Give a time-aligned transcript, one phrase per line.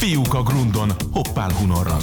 [0.00, 2.00] Fiúk a Grundon, Hoppál Hunorral.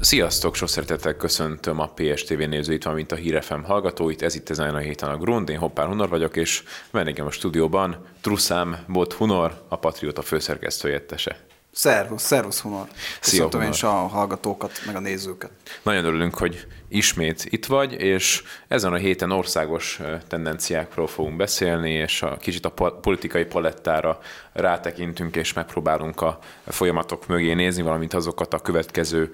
[0.00, 4.22] Sziasztok, sok szeretettel köszöntöm a PSTV nézőit, valamint a Hírefem hallgatóit.
[4.22, 7.96] Ez itt ezen a héten a Grund, én Hoppár Hunor vagyok, és vendégem a stúdióban
[8.20, 11.36] Truszám Bot Hunor, a Patrióta főszerkesztőjettese.
[11.74, 12.86] Szervusz, szervusz Hunor.
[13.20, 13.64] Köszöntöm Hunor.
[13.64, 15.50] én is a hallgatókat, meg a nézőket.
[15.82, 22.22] Nagyon örülünk, hogy ismét itt vagy, és ezen a héten országos tendenciákról fogunk beszélni, és
[22.22, 24.18] a kicsit a politikai palettára
[24.52, 29.30] rátekintünk, és megpróbálunk a folyamatok mögé nézni, valamint azokat a következő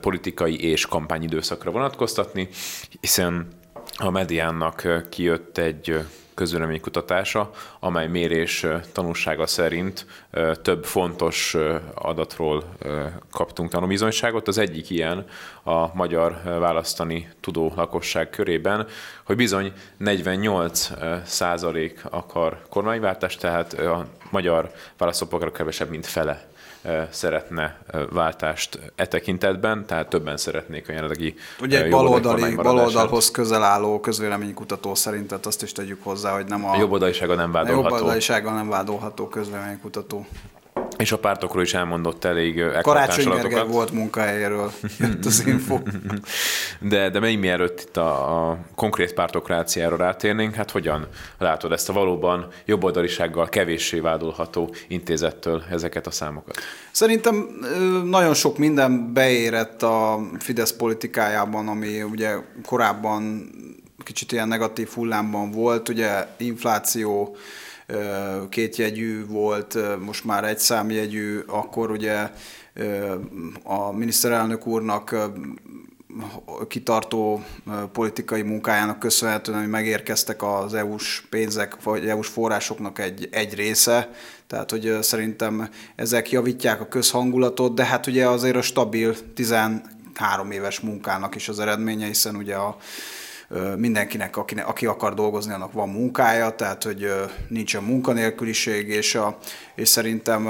[0.00, 2.48] politikai és kampányidőszakra vonatkoztatni,
[3.00, 3.48] hiszen
[3.96, 10.06] a mediának kijött egy közvéleménykutatása, amely mérés tanulsága szerint
[10.62, 11.56] több fontos
[11.94, 12.64] adatról
[13.30, 14.48] kaptunk tanúbizonyságot.
[14.48, 15.26] Az egyik ilyen
[15.62, 18.86] a magyar választani tudó lakosság körében,
[19.24, 20.90] hogy bizony 48
[21.24, 26.52] százalék akar kormányváltást, tehát a magyar választópolgárok kevesebb, mint fele
[27.10, 27.78] szeretne
[28.10, 34.94] váltást e tekintetben, tehát többen szeretnék a jelenlegi Ugye egy baloldali, baloldalhoz közel álló közvéleménykutató
[34.94, 37.86] szerint, tehát azt is tegyük hozzá, hogy nem a, a jobboldalisága nem vádolható.
[37.86, 40.26] A jobboldalisága nem vádolható közvéleménykutató.
[40.96, 45.78] És a pártokról is elmondott elég Karácsony Gergely volt munkahelyéről, jött az info.
[46.80, 51.06] de, de még mielőtt itt a, a konkrét pártokráciára rátérnénk, hát hogyan
[51.38, 56.56] látod ezt a valóban jobboldalisággal kevéssé vádolható intézettől ezeket a számokat?
[56.90, 57.48] Szerintem
[58.04, 63.50] nagyon sok minden beérett a Fidesz politikájában, ami ugye korábban
[64.04, 67.36] kicsit ilyen negatív hullámban volt, ugye infláció,
[68.48, 72.30] kétjegyű volt, most már egy számjegyű, akkor ugye
[73.62, 75.14] a miniszterelnök úrnak
[76.68, 77.44] kitartó
[77.92, 84.10] politikai munkájának köszönhetően, hogy megérkeztek az EU-s pénzek, vagy EU-s forrásoknak egy, egy része,
[84.46, 90.80] tehát hogy szerintem ezek javítják a közhangulatot, de hát ugye azért a stabil 13 éves
[90.80, 92.76] munkának is az eredménye, hiszen ugye a
[93.76, 97.12] mindenkinek, aki, aki akar dolgozni, annak van munkája, tehát hogy
[97.48, 99.38] nincsen munkanélküliség, és, a,
[99.74, 100.48] és szerintem,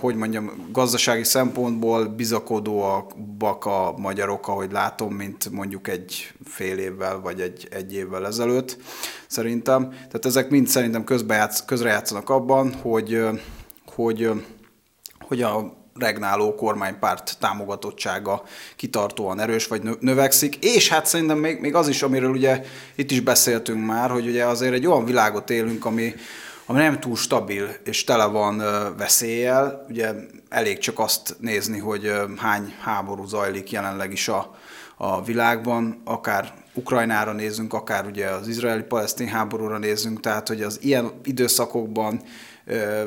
[0.00, 7.40] hogy mondjam, gazdasági szempontból bizakodóak a magyarok, ahogy látom, mint mondjuk egy fél évvel, vagy
[7.40, 8.76] egy, egy évvel ezelőtt,
[9.26, 9.88] szerintem.
[9.90, 13.26] Tehát ezek mind szerintem közbejátsz, közrejátszanak abban, hogy,
[13.86, 14.30] hogy,
[15.18, 18.42] hogy a regnáló kormánypárt támogatottsága
[18.76, 22.62] kitartóan erős vagy növekszik, és hát szerintem még, még az is, amiről ugye
[22.94, 26.14] itt is beszéltünk már, hogy ugye azért egy olyan világot élünk, ami,
[26.66, 28.62] ami nem túl stabil és tele van
[28.96, 29.84] veszéllyel.
[29.88, 30.12] Ugye
[30.48, 34.56] elég csak azt nézni, hogy hány háború zajlik jelenleg is a,
[34.96, 41.10] a világban, akár Ukrajnára nézünk, akár ugye az izraeli-palesztin háborúra nézünk, tehát hogy az ilyen
[41.24, 42.22] időszakokban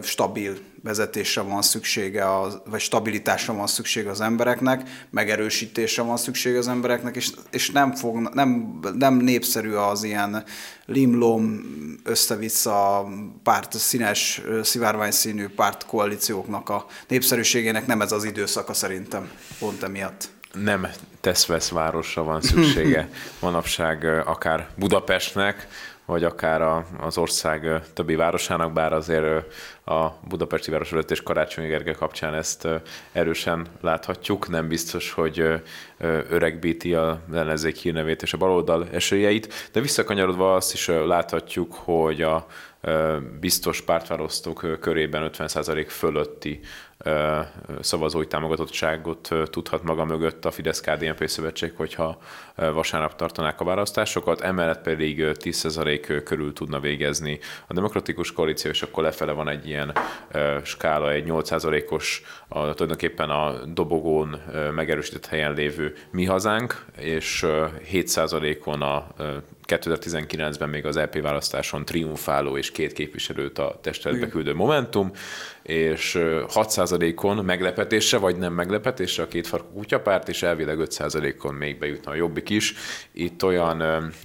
[0.02, 6.68] stabil vezetésre van szüksége, az, vagy stabilitásra van szüksége az embereknek, megerősítésre van szüksége az
[6.68, 10.44] embereknek, és, és nem, fog, nem, nem népszerű az ilyen
[10.86, 11.62] limlom
[12.04, 13.08] össze-vissza
[13.44, 17.86] párt, színes, szivárványszínű pártkoalícióknak a népszerűségének.
[17.86, 20.30] Nem ez az időszaka szerintem, pont emiatt.
[20.54, 20.88] Nem
[21.22, 23.10] tesz-vesz városra van szüksége
[23.42, 25.68] manapság akár Budapestnek,
[26.12, 29.54] vagy akár a, az ország többi városának, bár azért
[29.86, 32.68] a Budapesti Városvezetés Karácsonyi Gergely kapcsán ezt
[33.12, 34.50] erősen láthatjuk.
[34.50, 35.62] Nem biztos, hogy
[36.30, 42.46] öregbíti a ellenzék hírnevét és a baloldal esélyeit, de visszakanyarodva azt is láthatjuk, hogy a
[43.40, 46.60] biztos pártválasztók körében 50% fölötti
[47.80, 52.22] szavazói támogatottságot tudhat maga mögött a Fidesz-KDNP szövetség, hogyha
[52.56, 59.04] vasárnap tartanák a választásokat, emellett pedig 10% körül tudna végezni a demokratikus koalíció, és akkor
[59.04, 59.94] lefele van egy ilyen
[60.64, 64.42] skála, egy 8%-os a, tulajdonképpen a dobogón
[64.76, 67.46] megerősített helyen lévő mi hazánk, és
[67.92, 69.08] 7%-on a
[69.68, 75.12] 2019-ben még az EP választáson triumfáló és két képviselőt a testületbe küldő Momentum,
[75.72, 76.18] és
[76.54, 82.16] 6%-on meglepetésre, vagy nem meglepetésre a két farkú kutyapárt, és elvileg 5%-on még bejutna a
[82.16, 82.74] Jobbik is.
[83.12, 83.82] Itt olyan...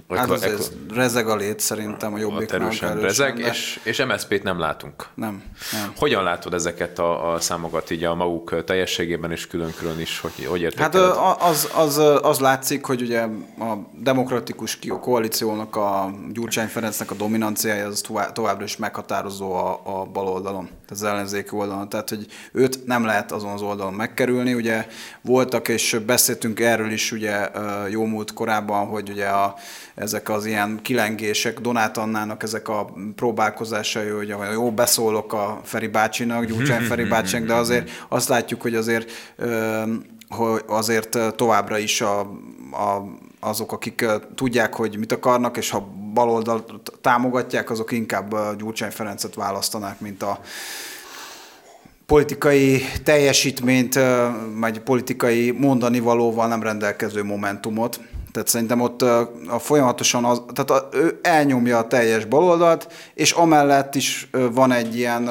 [0.09, 2.51] Hát az ez rezeg a lét szerintem a Jobbik.
[2.51, 3.47] Erősen rezeg, de...
[3.47, 5.05] és, és MSZP-t nem látunk.
[5.13, 5.91] Nem, nem.
[5.95, 10.61] Hogyan látod ezeket a, a számokat így a maguk teljességében és külön-külön is, hogy, hogy
[10.61, 10.93] értékeled?
[10.93, 13.21] Hát az, az, az látszik, hogy ugye
[13.59, 18.03] a demokratikus koalíció koalíciónak, a Gyurcsány Ferencnek a dominanciája az
[18.33, 21.03] továbbra is meghatározó a, a bal oldalon, az
[21.37, 21.89] ellenzéki oldalon.
[21.89, 24.53] Tehát, hogy őt nem lehet azon az oldalon megkerülni.
[24.53, 24.87] Ugye
[25.21, 27.49] voltak, és beszéltünk erről is ugye
[27.89, 29.55] jó múlt korábban, hogy ugye a,
[29.95, 36.45] ezek az ilyen kilengések, Donát Annának ezek a próbálkozásai, hogy jó, beszólok a Feri bácsinak,
[36.45, 39.11] Gyurcsány Feri bácsinak, de azért azt látjuk, hogy azért
[40.29, 42.19] hogy azért továbbra is a,
[42.71, 43.03] a,
[43.39, 44.05] azok, akik
[44.35, 46.65] tudják, hogy mit akarnak, és ha baloldal
[47.01, 50.39] támogatják, azok inkább Gyurcsány Ferencet választanák, mint a
[52.07, 53.99] politikai teljesítményt,
[54.59, 57.99] vagy politikai mondani valóval nem rendelkező momentumot.
[58.31, 59.01] Tehát szerintem ott
[59.47, 65.29] a folyamatosan az, tehát ő elnyomja a teljes baloldalt, és amellett is van egy ilyen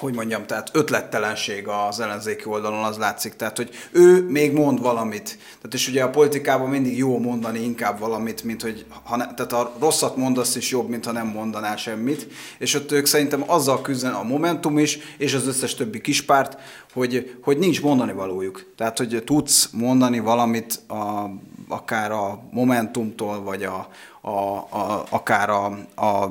[0.00, 3.36] hogy mondjam, tehát ötlettelenség az ellenzéki oldalon, az látszik.
[3.36, 5.38] Tehát, hogy ő még mond valamit.
[5.56, 9.52] Tehát, és ugye a politikában mindig jó mondani inkább valamit, mint hogy, ha ne, tehát
[9.52, 12.26] a rosszat mondasz is jobb, mint ha nem mondanál semmit.
[12.58, 16.58] És ott ők szerintem azzal küzden a Momentum is, és az összes többi kispárt,
[16.92, 18.72] hogy, hogy nincs mondani valójuk.
[18.76, 21.30] Tehát, hogy tudsz mondani valamit a,
[21.68, 23.88] akár a Momentumtól, vagy a,
[24.26, 26.28] a, a, akár a, a,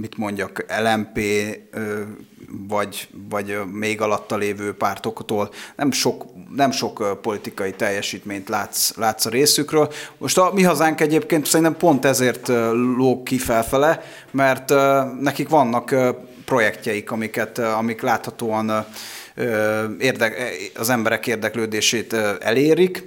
[0.00, 1.18] mit mondjak, LMP
[2.68, 6.24] vagy, vagy még alatta lévő pártoktól nem sok,
[6.56, 9.92] nem sok politikai teljesítményt látsz, látsz a részükről.
[10.18, 12.48] Most a mi hazánk egyébként szerintem pont ezért
[12.96, 14.72] lóg ki felfele, mert
[15.20, 15.94] nekik vannak
[16.44, 18.86] projektjeik, amiket, amik láthatóan
[19.98, 23.04] érdek, az emberek érdeklődését elérik.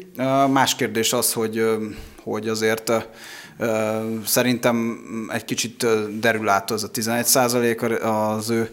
[0.51, 1.65] Más kérdés az, hogy,
[2.23, 2.91] hogy azért
[4.25, 4.99] szerintem
[5.33, 5.85] egy kicsit
[6.19, 8.69] derül át az a 11% az ő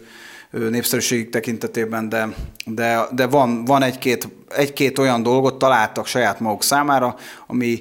[0.69, 2.27] népszerűségük tekintetében, de,
[2.65, 7.15] de, de van, van egy-két, egy-két olyan dolgot találtak saját maguk számára,
[7.47, 7.79] ami,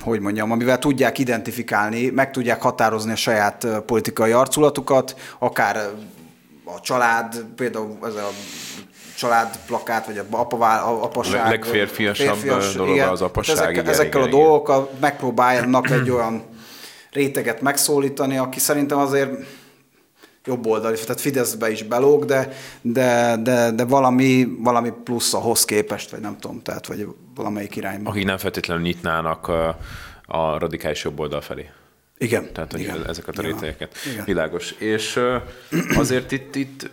[0.00, 5.76] hogy mondjam, amivel tudják identifikálni, meg tudják határozni a saját politikai arculatukat, akár
[6.64, 8.30] a család, például ez a
[9.22, 11.48] családplakát, vagy a apavá, apaság.
[11.48, 13.56] Legférfiasabb férfias, dolog igen, az apaság.
[13.56, 16.42] Ezek, igen, ezekkel igen, a dolgokkal megpróbálnak egy olyan
[17.12, 19.30] réteget megszólítani, aki szerintem azért
[20.44, 26.10] jobb oldali, tehát Fideszbe is belóg, de, de, de, de valami, valami plusz ahhoz képest,
[26.10, 28.10] vagy nem tudom, tehát vagy valamelyik irányba.
[28.10, 29.78] Akik nem feltétlenül nyitnának a,
[30.26, 31.70] a radikális jobb oldal felé.
[32.18, 32.52] Igen.
[32.52, 33.08] Tehát, hogy igen.
[33.08, 33.96] ezeket a rétegeket.
[34.12, 34.24] Igen.
[34.24, 34.70] Világos.
[34.70, 35.20] És
[35.96, 36.90] azért itt, itt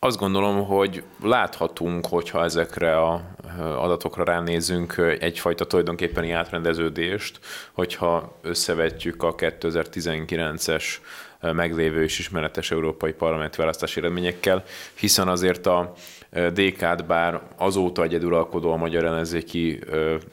[0.00, 7.40] azt gondolom, hogy láthatunk, hogyha ezekre a adatokra ránézünk, egyfajta tulajdonképpeni átrendeződést,
[7.72, 10.84] hogyha összevetjük a 2019-es
[11.40, 14.64] meglévő és ismeretes európai parlamenti választási eredményekkel,
[14.94, 15.92] hiszen azért a
[16.30, 19.80] DK-t bár azóta egyedülalkodó a magyar ellenzéki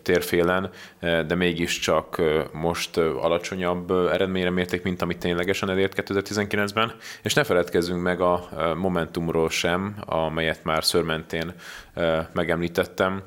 [0.01, 0.69] térfélen,
[0.99, 2.21] de mégiscsak
[2.51, 6.93] most alacsonyabb eredményre mérték, mint amit ténylegesen elért 2019-ben.
[7.23, 11.53] És ne feledkezzünk meg a Momentumról sem, amelyet már szörmentén
[12.33, 13.23] megemlítettem,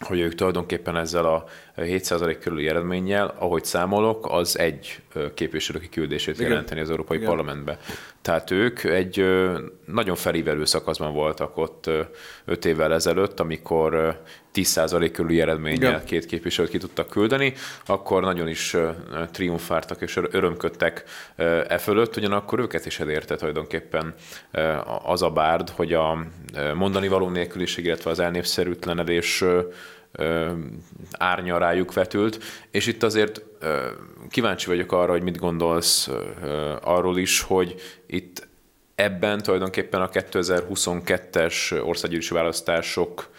[0.00, 1.44] hogy ők tulajdonképpen ezzel a
[1.76, 5.00] 7% körüli eredménnyel, ahogy számolok, az egy
[5.34, 6.48] képviselőki küldését Igen.
[6.48, 7.28] jelenteni az Európai Igen.
[7.28, 7.78] Parlamentbe.
[8.22, 9.24] Tehát ők egy
[9.86, 11.90] nagyon felívelő szakaszban voltak ott
[12.44, 14.20] 5 évvel ezelőtt, amikor
[14.54, 16.04] 10% körüli eredménnyel Igen.
[16.04, 17.54] két képviselőt ki tudtak küldeni,
[17.86, 18.76] akkor nagyon is
[19.30, 21.04] triumfáltak és örömködtek
[21.68, 24.14] e fölött, ugyanakkor őket is elérte tulajdonképpen
[25.04, 26.26] az a bárd, hogy a
[26.74, 29.44] mondani való nélküliség, illetve az elnépszerűtlenedés
[31.10, 33.42] árnya rájuk vetült, és itt azért
[34.30, 36.08] kíváncsi vagyok arra, hogy mit gondolsz
[36.80, 37.74] arról is, hogy
[38.06, 38.48] itt
[38.94, 43.30] ebben tulajdonképpen a 2022-es országgyűlési választások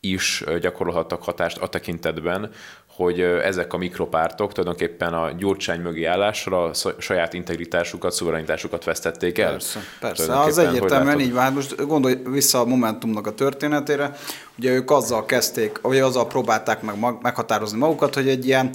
[0.00, 2.52] is gyakorolhattak hatást a tekintetben,
[3.00, 9.50] hogy ezek a mikropártok tulajdonképpen a gyurcsány mögé állásra a saját integritásukat, szuverenitásukat vesztették el.
[9.50, 10.40] Persze, persze.
[10.40, 11.52] Az egyértelműen így van.
[11.52, 14.16] Most gondolj vissza a Momentumnak a történetére.
[14.58, 18.70] Ugye ők azzal kezdték, vagy azzal próbálták meg meghatározni magukat, hogy egy ilyen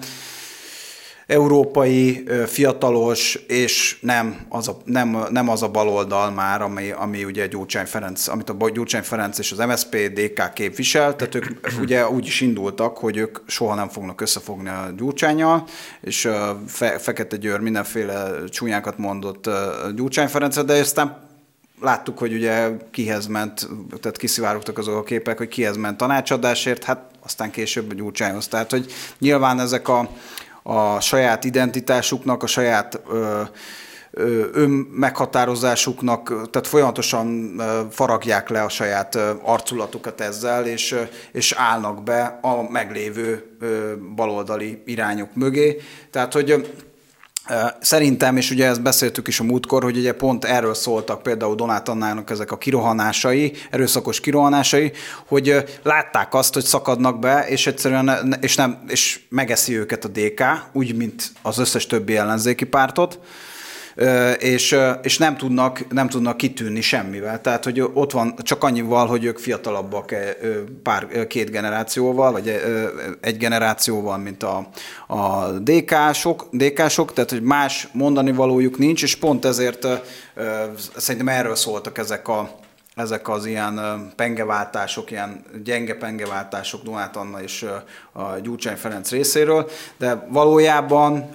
[1.28, 7.48] európai, fiatalos, és nem az a, nem, nem az a baloldal már, ami, ami ugye
[7.48, 11.46] Gyurcsány Ferenc, amit a Gyurcsány Ferenc és az MSZP, DK képvisel, tehát ők
[11.84, 15.68] ugye úgy is indultak, hogy ők soha nem fognak összefogni a Gyurcsányjal,
[16.02, 16.30] és
[16.68, 19.50] Fe, Fekete Győr mindenféle csúnyákat mondott
[19.96, 21.24] Gyurcsány Ferencre, de aztán
[21.82, 23.70] láttuk, hogy ugye kihez ment,
[24.02, 28.48] tehát kiszivárogtak azok a képek, hogy kihez ment tanácsadásért, hát aztán később Gyurcsányhoz.
[28.48, 30.10] Tehát, hogy nyilván ezek a
[30.68, 33.42] a saját identitásuknak, a saját ö,
[34.54, 40.96] önmeghatározásuknak, tehát folyamatosan faragják le a saját arculatukat ezzel, és,
[41.32, 43.58] és állnak be a meglévő
[44.16, 45.82] baloldali irányok mögé.
[46.12, 46.74] Tehát, hogy
[47.80, 51.90] Szerintem, és ugye ezt beszéltük is a múltkor, hogy ugye pont erről szóltak például Donát
[51.90, 54.92] Annának ezek a kirohanásai, erőszakos kirohanásai,
[55.28, 60.44] hogy látták azt, hogy szakadnak be, és egyszerűen és, nem, és megeszi őket a DK,
[60.74, 63.20] úgy, mint az összes többi ellenzéki pártot,
[64.40, 67.42] és, és nem, tudnak, nem tudnak kitűnni semmivel.
[67.42, 70.16] Tehát, hogy ott van csak annyival, hogy ők fiatalabbak
[70.84, 72.62] pár, két generációval, vagy
[73.22, 74.68] egy generációval, mint a,
[75.08, 79.88] a DK-sok, DK-sok, tehát, hogy más mondani valójuk nincs, és pont ezért
[80.96, 82.50] szerintem erről szóltak ezek a,
[82.96, 83.80] ezek az ilyen
[84.16, 87.66] pengeváltások, ilyen gyenge pengeváltások Donát Anna és
[88.12, 91.30] a Gyurcsány Ferenc részéről, de valójában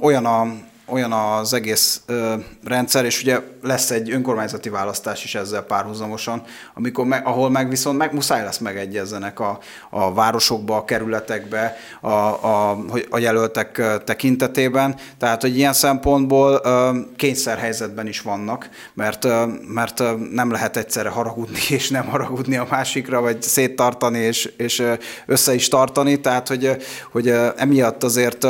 [0.00, 0.46] olyan a
[0.86, 6.42] olyan az egész ö, rendszer, és ugye lesz egy önkormányzati választás is ezzel párhuzamosan,
[6.74, 9.58] amikor me, ahol meg viszont meg, muszáj lesz megegyezzenek a,
[9.90, 12.78] a városokba, a kerületekbe, a, a,
[13.10, 14.96] a jelöltek tekintetében.
[15.18, 21.58] Tehát, hogy ilyen szempontból ö, kényszerhelyzetben is vannak, mert, ö, mert nem lehet egyszerre haragudni
[21.76, 24.82] és nem haragudni a másikra, vagy széttartani és, és
[25.26, 26.20] össze is tartani.
[26.20, 26.76] Tehát, hogy,
[27.12, 28.46] hogy emiatt azért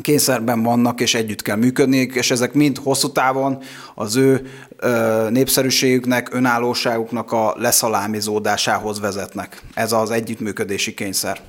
[0.00, 3.62] kényszerben vannak, és együtt kell működniük, és ezek mind hosszú távon
[3.94, 4.50] az ő
[5.30, 9.62] népszerűségüknek, önállóságuknak a leszalámizódásához vezetnek.
[9.74, 11.40] Ez az együttműködési kényszer.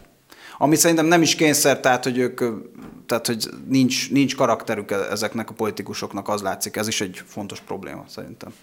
[0.57, 2.41] Ami szerintem nem is kényszer, tehát hogy ők,
[3.05, 6.75] tehát hogy nincs, nincs karakterük ezeknek a politikusoknak, az látszik.
[6.75, 8.53] Ez is egy fontos probléma szerintem.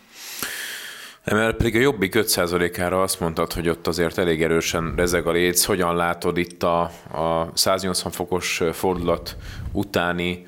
[1.28, 5.64] Emellett pedig a Jobbik 5%-ára azt mondtad, hogy ott azért elég erősen rezeg a léc.
[5.64, 6.80] Hogyan látod itt a,
[7.10, 9.36] a 180 fokos fordulat
[9.72, 10.46] utáni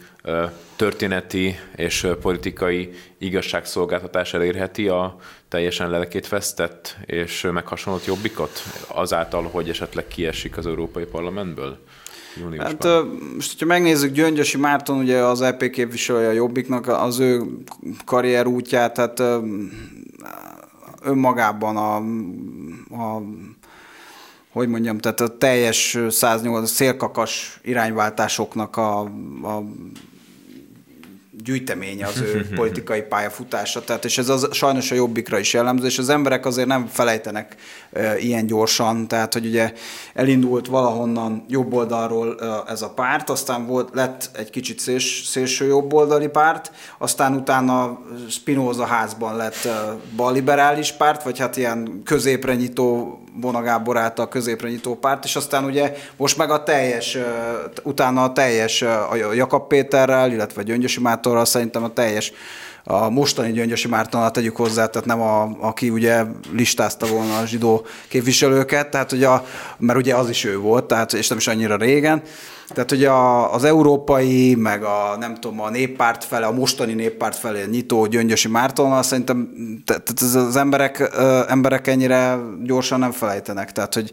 [0.76, 5.16] történeti és politikai igazságszolgáltatás elérheti a
[5.49, 11.78] teljesen lelkét vesztett és meghasonlott jobbikot azáltal, hogy esetleg kiesik az Európai Parlamentből?
[12.37, 12.66] Júniusban.
[12.66, 17.42] Hát most, hogyha megnézzük, Gyöngyösi Márton, ugye az EP képviselője a Jobbiknak, az ő
[18.04, 19.42] karrier útját, tehát
[21.02, 21.97] önmagában a,
[23.02, 23.23] a
[24.52, 29.00] hogy mondjam, tehát a teljes 108 szélkakas irányváltásoknak a,
[29.42, 29.62] a
[31.44, 33.85] gyűjteménye az ő politikai pályafutása.
[33.85, 37.56] Tehát, és ez az, sajnos a jobbikra is jellemző, és az emberek azért nem felejtenek
[37.92, 39.73] e, ilyen gyorsan, tehát, hogy ugye
[40.14, 45.66] elindult valahonnan jobb oldalról e, ez a párt, aztán volt, lett egy kicsit széls, szélső
[45.66, 53.18] jobboldali párt, aztán utána Spinoza házban lett e, balliberális párt, vagy hát ilyen középre nyitó
[53.35, 57.18] Bona Gábor által középre nyitó párt, és aztán ugye most meg a teljes,
[57.82, 62.32] utána a teljes a Jakab Péterrel, illetve Gyöngyösi Mátorral szerintem a teljes
[62.84, 67.87] a mostani Gyöngyösi Mártonnal tegyük hozzá, tehát nem a, aki ugye listázta volna a zsidó
[68.08, 69.44] képviselőket, tehát ugye a,
[69.78, 72.22] mert ugye az is ő volt, tehát, és nem is annyira régen,
[72.68, 77.37] tehát ugye a, az európai, meg a nem tudom, a néppárt fele, a mostani néppárt
[77.37, 79.50] felé nyitó Gyöngyösi Mártonnal szerintem
[79.84, 81.10] tehát az emberek,
[81.49, 84.10] emberek ennyire gyorsan nem felejtenek, tehát hogy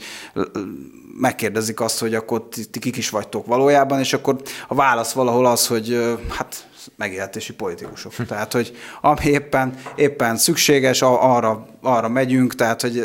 [1.19, 4.35] megkérdezik azt, hogy akkor ti, ti kik is vagytok valójában, és akkor
[4.67, 8.13] a válasz valahol az, hogy hát megélhetési politikusok.
[8.27, 12.99] Tehát, hogy ami éppen, éppen szükséges, arra, arra megyünk, tehát, hogy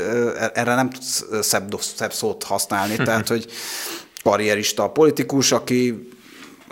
[0.54, 3.46] erre nem tudsz szebb, szebb szót használni, tehát, hogy
[4.22, 6.08] karrierista politikus, aki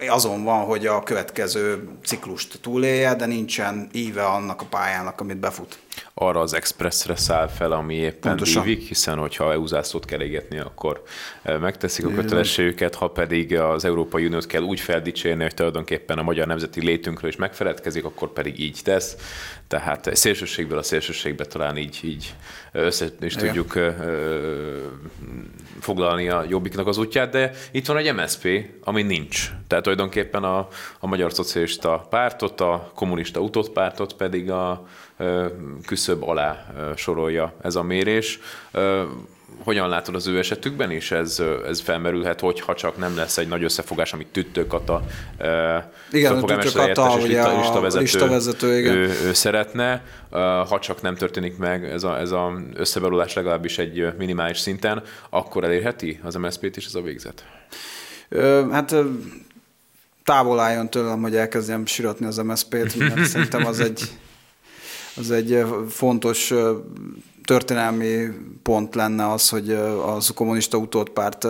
[0.08, 5.78] azon van, hogy a következő ciklust túlélje, de nincsen íve annak a pályának, amit befut.
[6.22, 8.62] Arra az expressre száll fel, ami éppen Pontosan.
[8.62, 11.02] ívik, hiszen hogyha EU zászlót kell égetni, akkor
[11.42, 16.22] eh, megteszik a kötelességüket, ha pedig az Európai Uniót kell úgy feldicsérni, hogy tulajdonképpen a
[16.22, 19.16] magyar nemzeti létünkről is megfeledkezik, akkor pedig így tesz.
[19.70, 22.34] Tehát szélsőségből a szélsőségbe talán így, így
[22.72, 23.46] össze is Igen.
[23.46, 23.94] tudjuk
[25.80, 29.50] foglalni a jobbiknak az útját, de itt van egy MSP, ami nincs.
[29.66, 34.86] Tehát tulajdonképpen a, a Magyar Szocialista Pártot, a kommunista utódpártot pedig a
[35.86, 38.38] küszöb alá sorolja ez a mérés
[39.58, 41.10] hogyan látod az ő esetükben is?
[41.10, 45.02] Ez, ez felmerülhet, hogyha csak nem lesz egy nagy összefogás, amit Tüttőkata,
[46.10, 48.94] igen, Tüttőkata, ugye a listavezető, listavezető igen.
[48.94, 50.04] Ő, ő szeretne,
[50.68, 55.64] ha csak nem történik meg ez az ez a összeberulás legalábbis egy minimális szinten, akkor
[55.64, 57.44] elérheti az MSZP-t is ez a végzet?
[58.70, 58.94] Hát
[60.24, 64.02] távol álljon tőlem, hogy elkezdjem siratni az MSZP-t, mert szerintem az egy,
[65.20, 66.52] az egy fontos
[67.44, 68.28] történelmi
[68.62, 69.70] pont lenne az, hogy
[70.06, 71.46] az kommunista utódpárt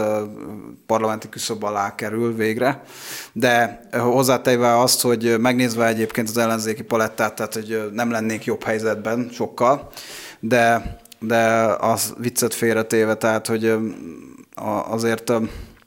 [0.87, 2.83] parlamenti küszöb alá kerül végre,
[3.33, 9.29] de hozzátéve azt, hogy megnézve egyébként az ellenzéki palettát, tehát hogy nem lennék jobb helyzetben
[9.33, 9.89] sokkal,
[10.41, 11.47] de, de
[11.81, 13.75] az viccet félretéve, tehát hogy
[14.91, 15.33] azért,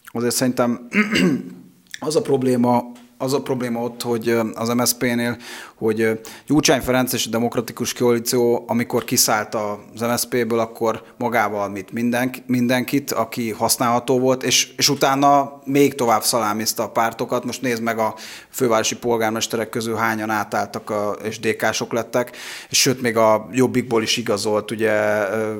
[0.05, 0.87] azért szerintem
[1.99, 5.37] az a probléma az a probléma ott, hogy az MSZP-nél,
[5.75, 12.43] hogy Gyurcsány Ferenc és a Demokratikus Koalíció, amikor kiszállt az MSZP-ből, akkor magával mit mindenki,
[12.45, 17.45] mindenkit, aki használható volt, és, és utána még tovább szalámizta a pártokat.
[17.45, 18.15] Most nézd meg a
[18.49, 22.37] fővárosi polgármesterek közül hányan átálltak a, és DK-sok lettek,
[22.69, 24.91] és sőt még a Jobbikból is igazolt ugye
[25.31, 25.53] ö,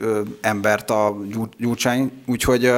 [0.00, 1.16] ö, embert a
[1.58, 2.72] Gyurcsány, úgyhogy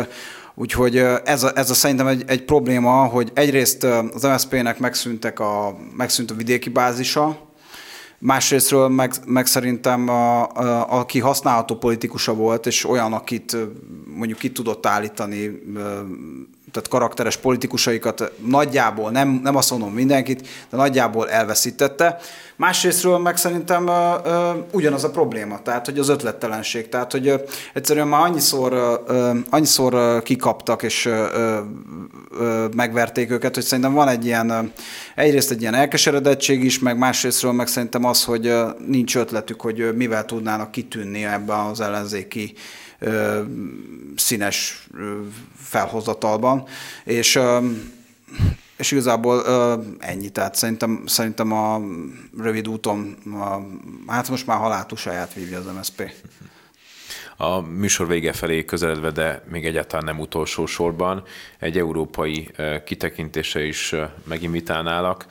[0.55, 5.77] Úgyhogy ez a, ez a szerintem egy, egy probléma, hogy egyrészt az MSZP-nek megszűntek a,
[5.97, 7.39] megszűnt a vidéki bázisa,
[8.19, 13.57] másrésztről meg, meg szerintem a, a, aki használható politikusa volt, és olyan, akit
[14.17, 15.63] mondjuk ki tudott állítani
[16.75, 22.19] tehát karakteres politikusaikat nagyjából, nem, nem azt mondom mindenkit, de nagyjából elveszítette.
[22.57, 27.35] Másrésztről meg szerintem ö, ö, ugyanaz a probléma, tehát hogy az ötlettelenség, tehát hogy ö,
[27.73, 28.73] egyszerűen már annyiszor,
[29.07, 31.27] ö, annyiszor ö, kikaptak és ö,
[32.39, 34.59] ö, megverték őket, hogy szerintem van egy ilyen, ö,
[35.15, 38.55] egyrészt egy ilyen elkeseredettség is, meg másrésztről meg szerintem az, hogy
[38.87, 42.55] nincs ötletük, hogy mivel tudnának kitűnni ebben az ellenzéki
[42.99, 43.41] ö,
[44.17, 45.21] színes ö,
[45.57, 46.65] felhozatalban,
[47.05, 47.59] és ö,
[48.77, 51.81] és igazából ö, ennyi, tehát szerintem, szerintem a
[52.39, 53.61] rövid úton, a,
[54.13, 56.13] hát most már haláltusáját vívja az MSZP.
[57.37, 61.23] A műsor vége felé közeledve, de még egyáltalán nem utolsó sorban,
[61.59, 62.51] egy európai
[62.85, 65.27] kitekintése is megimitálnálak,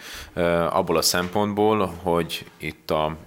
[0.70, 3.18] abból a szempontból, hogy itt a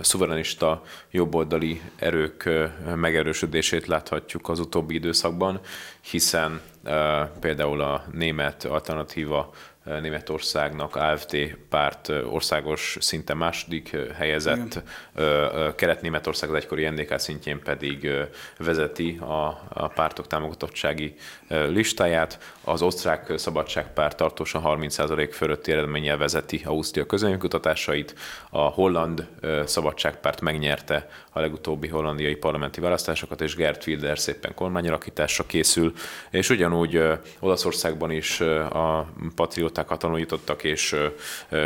[0.00, 2.48] szuverenista jobboldali erők
[2.94, 5.60] megerősödését láthatjuk az utóbbi időszakban,
[6.00, 6.60] hiszen
[7.40, 9.50] például a német alternatíva
[10.00, 14.82] Németországnak AFD párt országos szinte második helyezett,
[15.76, 18.10] Kelet-Németország az egykori NDK szintjén pedig
[18.58, 21.14] vezeti a, a pártok támogatottsági
[21.48, 22.54] listáját.
[22.64, 28.14] Az osztrák szabadságpárt tartósan 30% fölötti eredménnyel vezeti Ausztria közönkutatásait.
[28.50, 29.26] A holland
[29.64, 35.92] szabadságpárt megnyerte a legutóbbi hollandiai parlamenti választásokat, és Gert Wilder szépen kormányalakításra készül,
[36.30, 37.02] és ugyanúgy
[37.40, 40.96] Olaszországban is a patriot patrióták tanulítottak, és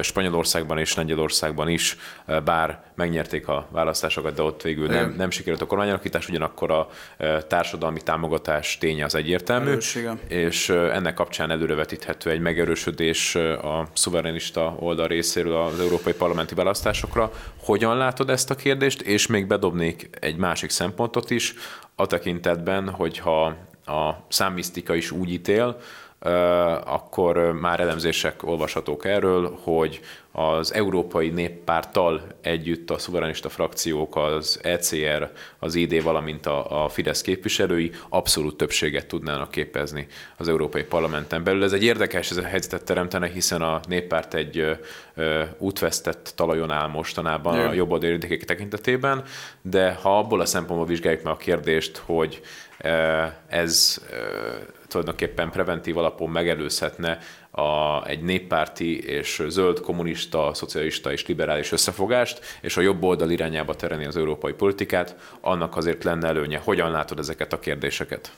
[0.03, 1.97] Spanyolországban és Lengyelországban is,
[2.45, 6.89] bár megnyerték a választásokat, de ott végül nem, nem sikerült a kormányalakítás, ugyanakkor a
[7.49, 10.17] társadalmi támogatás ténye az egyértelmű, Erősége.
[10.29, 17.33] és ennek kapcsán előrevetíthető egy megerősödés a szuverenista oldal részéről az európai parlamenti választásokra.
[17.57, 21.55] Hogyan látod ezt a kérdést, és még bedobnék egy másik szempontot is,
[21.95, 23.55] a tekintetben, hogyha
[23.87, 25.79] a számmisztika is úgy ítél,
[26.85, 30.01] akkor már elemzések olvashatók erről, hogy
[30.33, 37.23] az Európai Néppárttal együtt a szuverenista frakciók, az ECR, az ID, valamint a, a Fidesz
[37.23, 40.07] képviselői abszolút többséget tudnának képezni
[40.37, 41.65] az Európai Parlamenten belül.
[41.65, 44.73] Ez egy érdekes ez a helyzetet teremtene, hiszen a néppárt egy ö,
[45.15, 47.71] ö, útvesztett talajon áll mostanában yeah.
[47.71, 49.25] a jobb érdekek tekintetében,
[49.63, 52.41] de ha abból a szempontból vizsgáljuk meg a kérdést, hogy
[53.49, 54.03] ez
[54.93, 57.19] tulajdonképpen preventív alapon megelőzhetne
[57.51, 63.75] a, egy néppárti és zöld kommunista, szocialista és liberális összefogást, és a jobb oldal irányába
[63.75, 66.59] terelni az európai politikát, annak azért lenne előnye.
[66.59, 68.33] Hogyan látod ezeket a kérdéseket?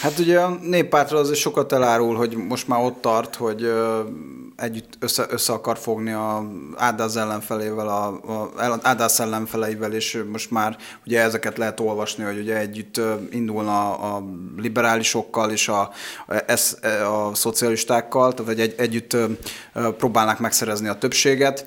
[0.00, 3.72] Hát ugye a néppártról azért sokat elárul, hogy most már ott tart, hogy
[4.56, 6.46] együtt össze, össze akar fogni a
[6.76, 12.56] Ádász ellenfelével, a, a Ádász ellenfeleivel, és most már ugye ezeket lehet olvasni, hogy ugye
[12.56, 14.24] együtt indulna a
[14.56, 15.90] liberálisokkal és a,
[16.26, 16.52] a,
[17.02, 19.16] a szocialistákkal, tehát egy, együtt
[19.98, 21.66] próbálnak megszerezni a többséget.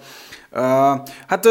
[1.27, 1.47] Hát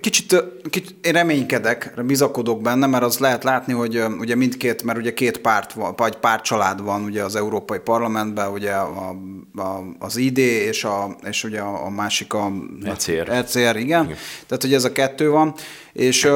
[0.00, 5.14] kicsit, kicsit én reménykedek, bizakodok benne, mert az lehet látni, hogy ugye mindkét, mert ugye
[5.14, 9.14] két párt van, vagy pár család van ugye az Európai Parlamentben, ugye a,
[9.56, 12.52] a, az ID és, a, és ugye a, a másik a
[12.84, 13.28] ECR.
[13.28, 14.04] ECR, igen.
[14.04, 14.16] igen.
[14.46, 15.54] Tehát, hogy ez a kettő van,
[15.92, 16.28] és,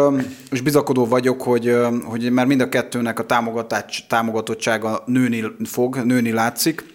[0.50, 3.26] és bizakodó vagyok, hogy, hogy mert mind a kettőnek a
[4.08, 6.92] támogatottsága nőni fog, nőni látszik.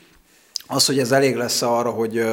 [0.68, 2.24] Az, hogy ez elég lesz arra, hogy,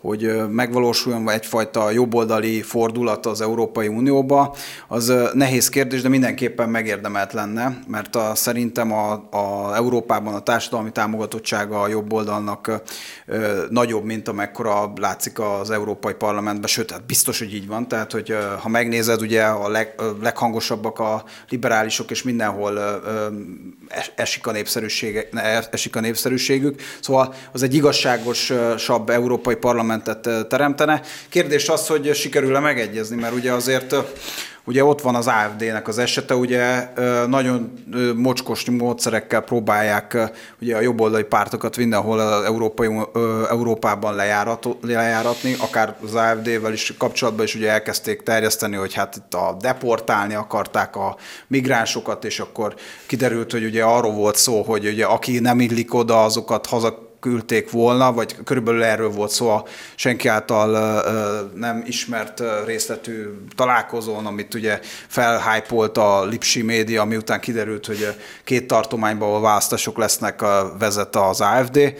[0.00, 4.54] hogy megvalósuljon egyfajta jobboldali fordulat az Európai Unióba,
[4.88, 10.90] az nehéz kérdés, de mindenképpen megérdemelt lenne, mert a, szerintem a, a Európában a társadalmi
[10.90, 12.82] támogatottsága a jobboldalnak
[13.70, 18.36] nagyobb, mint amekkora látszik az Európai Parlamentben, sőt, hát biztos, hogy így van, tehát hogy
[18.60, 23.00] ha megnézed, ugye a leg, leghangosabbak a liberálisok, és mindenhol
[24.14, 25.26] esik a, népszerűség,
[25.70, 31.02] esik a népszerűségük, szóval az egy igazságosabb Európai Parlament parlamentet teremtene.
[31.28, 33.94] Kérdés az, hogy sikerül-e megegyezni, mert ugye azért
[34.64, 36.88] Ugye ott van az AFD-nek az esete, ugye
[37.26, 37.72] nagyon
[38.16, 40.18] mocskos módszerekkel próbálják
[40.60, 42.88] ugye a jobboldali pártokat mindenhol Európai,
[43.50, 49.34] Európában lejárat, lejáratni, akár az AFD-vel is kapcsolatban is ugye elkezdték terjeszteni, hogy hát itt
[49.34, 52.74] a deportálni akarták a migránsokat, és akkor
[53.06, 57.70] kiderült, hogy ugye arról volt szó, hogy ugye aki nem illik oda, azokat haza küldték
[57.70, 61.02] volna, vagy körülbelül erről volt szó a senki által
[61.54, 69.34] nem ismert részletű találkozón, amit ugye felhájpolt a Lipsi média, miután kiderült, hogy két tartományban
[69.34, 70.44] a választások lesznek,
[70.78, 71.94] vezet az AFD.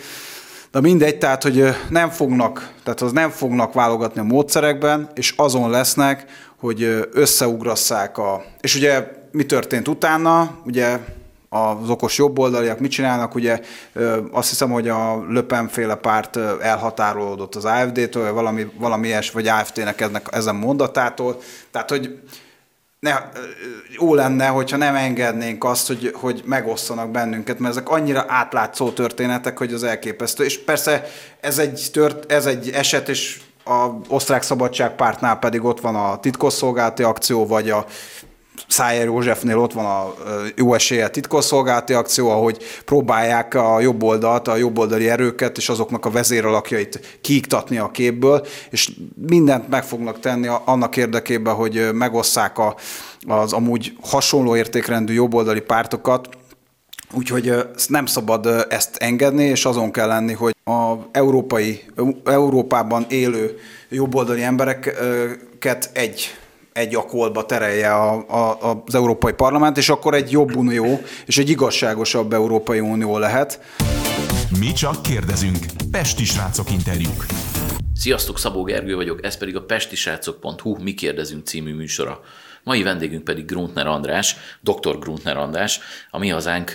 [0.71, 5.71] De mindegy, tehát, hogy nem fognak, tehát az nem fognak válogatni a módszerekben, és azon
[5.71, 6.25] lesznek,
[6.59, 8.45] hogy összeugrasszák a...
[8.61, 10.59] És ugye mi történt utána?
[10.65, 10.99] Ugye
[11.53, 13.61] az okos jobboldaliak mit csinálnak, ugye
[14.31, 20.29] azt hiszem, hogy a Löpenféle párt elhatárolódott az AFD-től, valami, valami ilyes, vagy AFT-nek eznek,
[20.31, 22.19] ezen mondatától, tehát hogy
[23.01, 23.15] ne,
[23.99, 29.59] jó lenne, hogyha nem engednénk azt, hogy, hogy megosszanak bennünket, mert ezek annyira átlátszó történetek,
[29.59, 30.45] hogy az elképesztő.
[30.45, 31.05] És persze
[31.41, 37.03] ez egy, tört, ez egy eset, és a osztrák szabadságpártnál pedig ott van a titkosszolgálati
[37.03, 37.87] akció, vagy a
[38.69, 40.15] Szájer Józsefnél ott van a
[40.57, 46.11] jó esélye titkosszolgálati akció, ahogy próbálják a jobb oldalt, a jobboldali erőket és azoknak a
[46.11, 48.91] vezéralakjait kiiktatni a képből, és
[49.29, 52.75] mindent meg fognak tenni annak érdekében, hogy megosszák a,
[53.27, 56.29] az amúgy hasonló értékrendű jobboldali pártokat,
[57.13, 57.55] Úgyhogy
[57.89, 61.85] nem szabad ezt engedni, és azon kell lenni, hogy a európai,
[62.25, 66.35] Európában élő jobboldali embereket egy
[66.73, 71.49] egy akolba terelje a, a, az Európai Parlament, és akkor egy jobb unió és egy
[71.49, 73.61] igazságosabb Európai Unió lehet.
[74.59, 75.59] Mi csak kérdezünk.
[75.91, 77.27] Pesti srácok interjúk.
[77.95, 82.21] Sziasztok, Szabó Gergő vagyok, ez pedig a pestisrácok.hu Mi kérdezünk című műsora.
[82.63, 84.99] Mai vendégünk pedig Gruntner András, dr.
[84.99, 85.81] Gruntner András,
[86.11, 86.73] a mi hazánk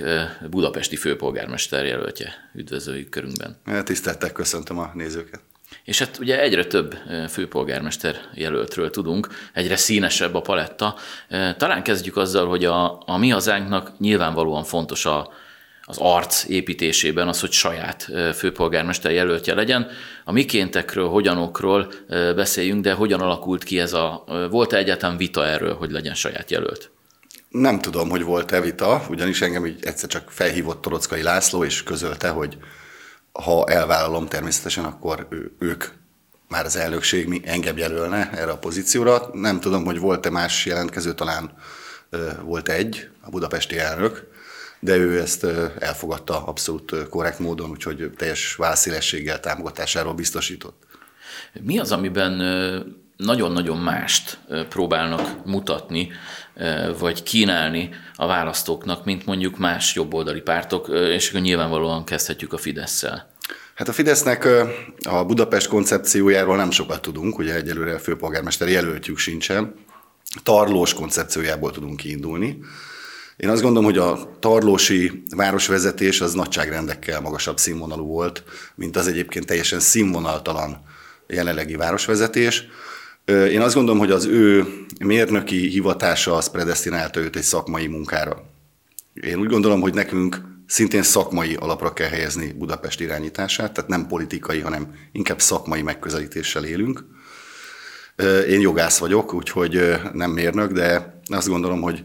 [0.50, 2.34] budapesti főpolgármester jelöltje.
[2.54, 3.58] Üdvözöljük körünkben.
[3.84, 5.40] Tiszteltek, köszöntöm a nézőket.
[5.84, 6.98] És hát ugye egyre több
[7.30, 10.96] főpolgármester jelöltről tudunk, egyre színesebb a paletta.
[11.58, 15.34] Talán kezdjük azzal, hogy a, a mi hazánknak nyilvánvalóan fontos a,
[15.88, 19.88] az arc építésében az, hogy saját főpolgármester jelöltje legyen.
[20.24, 21.92] A mikéntekről, hogyanokról
[22.36, 24.24] beszéljünk, de hogyan alakult ki ez a...
[24.50, 26.90] Volt-e egyáltalán vita erről, hogy legyen saját jelölt?
[27.50, 32.30] Nem tudom, hogy volt-e vita, ugyanis engem így egyszer csak felhívott Torockai László, és közölte,
[32.30, 32.58] hogy
[33.44, 35.28] ha elvállalom természetesen, akkor
[35.60, 35.86] ők
[36.48, 39.30] már az elnökség mi engem jelölne erre a pozícióra.
[39.34, 41.52] Nem tudom, hogy volt-e más jelentkező, talán
[42.44, 44.28] volt egy, a budapesti elnök,
[44.80, 45.44] de ő ezt
[45.80, 50.84] elfogadta abszolút korrekt módon, úgyhogy teljes válaszélességgel támogatásáról biztosított.
[51.62, 52.42] Mi az, amiben
[53.18, 56.12] nagyon-nagyon mást próbálnak mutatni,
[57.00, 63.30] vagy kínálni a választóknak, mint mondjuk más jobboldali pártok, és akkor nyilvánvalóan kezdhetjük a Fidesz-szel.
[63.76, 64.48] Hát a Fidesznek
[65.10, 69.74] a Budapest koncepciójáról nem sokat tudunk, ugye egyelőre a főpolgármester jelöltjük sincsen.
[70.44, 72.60] Tarlós koncepciójából tudunk kiindulni.
[73.38, 78.44] Én azt gondolom, hogy a tarlósi városvezetés az nagyságrendekkel magasabb színvonalú volt,
[78.76, 80.84] mint az egyébként teljesen színvonaltalan
[81.28, 82.68] jelenlegi városvezetés.
[83.26, 84.66] Én azt gondolom, hogy az ő
[85.00, 88.44] mérnöki hivatása az predestinálta őt egy szakmai munkára.
[89.14, 94.60] Én úgy gondolom, hogy nekünk szintén szakmai alapra kell helyezni Budapest irányítását, tehát nem politikai,
[94.60, 97.06] hanem inkább szakmai megközelítéssel élünk.
[98.48, 102.04] Én jogász vagyok, úgyhogy nem mérnök, de azt gondolom, hogy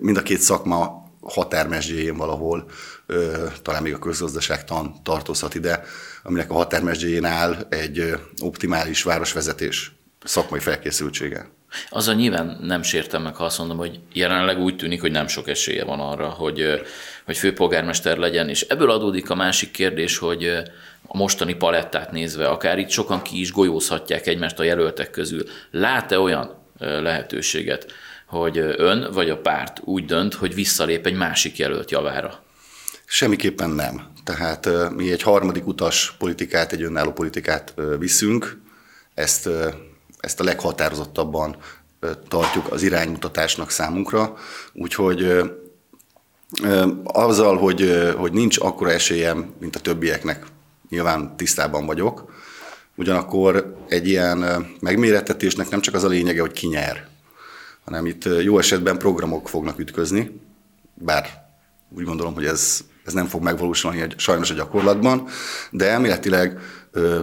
[0.00, 2.70] mind a két szakma határmesdjéjén valahol,
[3.62, 5.84] talán még a közgazdaságtan tartozhat ide,
[6.22, 11.50] aminek a határmesdjéjén áll egy optimális városvezetés szakmai felkészültsége.
[11.88, 15.48] Azzal nyilván nem sértem meg, ha azt mondom, hogy jelenleg úgy tűnik, hogy nem sok
[15.48, 16.82] esélye van arra, hogy,
[17.24, 20.46] hogy főpolgármester legyen, és ebből adódik a másik kérdés, hogy
[21.06, 25.42] a mostani palettát nézve, akár itt sokan ki is golyózhatják egymást a jelöltek közül.
[25.70, 27.92] Lát-e olyan lehetőséget,
[28.26, 32.42] hogy ön vagy a párt úgy dönt, hogy visszalép egy másik jelölt javára?
[33.04, 34.12] Semmiképpen nem.
[34.24, 38.60] Tehát mi egy harmadik utas politikát, egy önálló politikát viszünk,
[39.14, 39.48] ezt,
[40.20, 41.56] ezt a leghatározottabban
[42.28, 44.36] tartjuk az iránymutatásnak számunkra,
[44.72, 45.42] úgyhogy
[47.04, 50.46] azzal, hogy, hogy nincs akkora esélyem, mint a többieknek,
[50.88, 52.32] nyilván tisztában vagyok,
[52.96, 57.08] ugyanakkor egy ilyen megmérettetésnek nem csak az a lényege, hogy ki nyer,
[57.84, 60.40] hanem itt jó esetben programok fognak ütközni,
[60.94, 61.28] bár
[61.96, 65.28] úgy gondolom, hogy ez, ez nem fog megvalósulni sajnos a gyakorlatban,
[65.70, 66.58] de elméletileg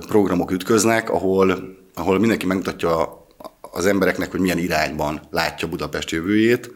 [0.07, 3.25] programok ütköznek, ahol, ahol mindenki megmutatja
[3.61, 6.71] az embereknek, hogy milyen irányban látja Budapest jövőjét.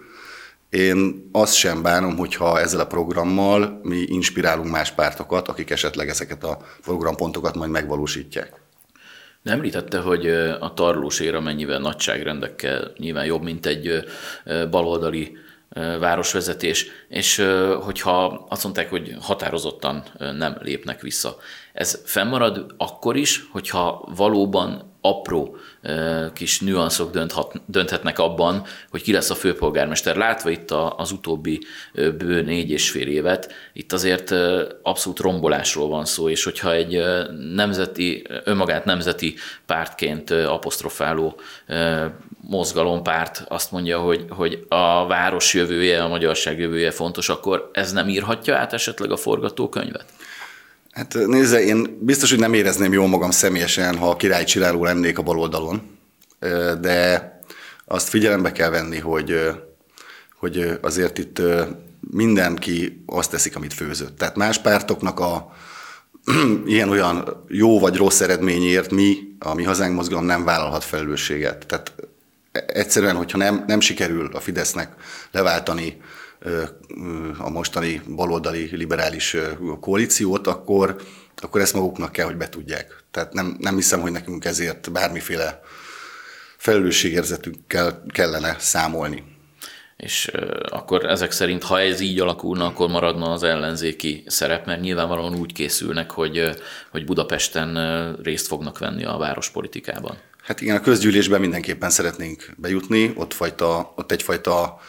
[0.70, 6.44] Én azt sem bánom, hogyha ezzel a programmal mi inspirálunk más pártokat, akik esetleg ezeket
[6.44, 8.62] a programpontokat majd megvalósítják.
[9.44, 10.28] De említette, hogy
[10.60, 14.04] a tarlós ér mennyivel nagyságrendekkel nyilván jobb, mint egy
[14.70, 15.38] baloldali
[16.00, 17.46] városvezetés, és
[17.82, 21.38] hogyha azt mondták, hogy határozottan nem lépnek vissza.
[21.74, 25.56] Ez fennmarad akkor is, hogyha valóban apró
[26.34, 30.16] kis nüanszok dönthat, dönthetnek abban, hogy ki lesz a főpolgármester.
[30.16, 31.62] Látva itt az utóbbi
[31.94, 34.34] bő négy és fél évet, itt azért
[34.82, 37.04] abszolút rombolásról van szó, és hogyha egy
[37.56, 39.36] nemzeti, önmagát nemzeti
[39.66, 41.40] pártként apostrofáló
[42.42, 48.10] mozgalompárt azt mondja, hogy, hogy a város jövője, a magyarság jövője fontos, akkor ez nem
[48.10, 50.06] írhatja át esetleg a forgatókönyvet?
[50.92, 55.18] Hát nézze, én biztos, hogy nem érezném jól magam személyesen, ha a király csináló lennék
[55.18, 55.98] a baloldalon,
[56.82, 57.30] de
[57.86, 59.50] azt figyelembe kell venni, hogy,
[60.40, 61.42] hogy azért itt
[62.12, 64.18] mindenki azt teszik, amit főzött.
[64.18, 65.56] Tehát más pártoknak a
[66.66, 71.66] ilyen-olyan jó vagy rossz eredményért mi, a mi hazánk mozgalom nem vállalhat felelősséget.
[71.68, 71.94] Tehát
[72.66, 74.94] egyszerűen, hogyha nem, nem sikerül a Fidesznek
[75.32, 76.02] leváltani
[77.38, 79.36] a mostani baloldali liberális
[79.80, 81.02] koalíciót, akkor,
[81.36, 83.04] akkor ezt maguknak kell, hogy betudják.
[83.12, 85.62] Tehát nem, nem hiszem, hogy nekünk ezért bármiféle
[86.58, 89.24] felelősségérzetükkel kellene számolni.
[89.98, 90.32] És
[90.70, 95.54] akkor ezek szerint, ha ez így alakulna, akkor maradna az ellenzéki szerep, mert nyilvánvalóan úgy
[95.54, 96.50] készülnek, hogy,
[96.92, 100.18] hogy Budapesten részt fognak venni a várospolitikában.
[100.44, 104.80] Hát igen, a közgyűlésben mindenképpen szeretnénk bejutni, ott, fajta, ott egyfajta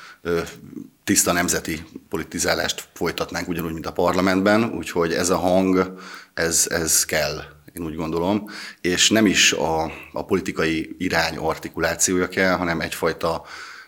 [1.04, 5.98] tiszta nemzeti politizálást folytatnánk ugyanúgy, mint a parlamentben, úgyhogy ez a hang,
[6.34, 8.48] ez, ez kell, én úgy gondolom,
[8.80, 13.44] és nem is a, a politikai irány artikulációja kell, hanem egyfajta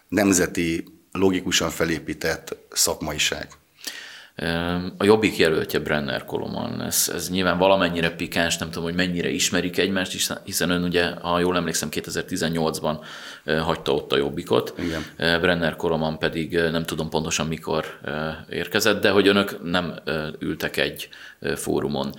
[0.09, 3.49] nemzeti, logikusan felépített szakmaiság.
[4.99, 9.79] A Jobbik jelöltje Brenner Koloman, ez, ez nyilván valamennyire pikáns, nem tudom, hogy mennyire ismerik
[9.79, 12.97] egymást, hiszen ön ugye, ha jól emlékszem, 2018-ban
[13.45, 14.75] hagyta ott a Jobbikot.
[14.79, 15.03] Igen.
[15.41, 17.85] Brenner Koloman pedig nem tudom pontosan mikor
[18.51, 19.95] érkezett, de hogy önök nem
[20.39, 21.09] ültek egy
[21.55, 22.15] fórumon.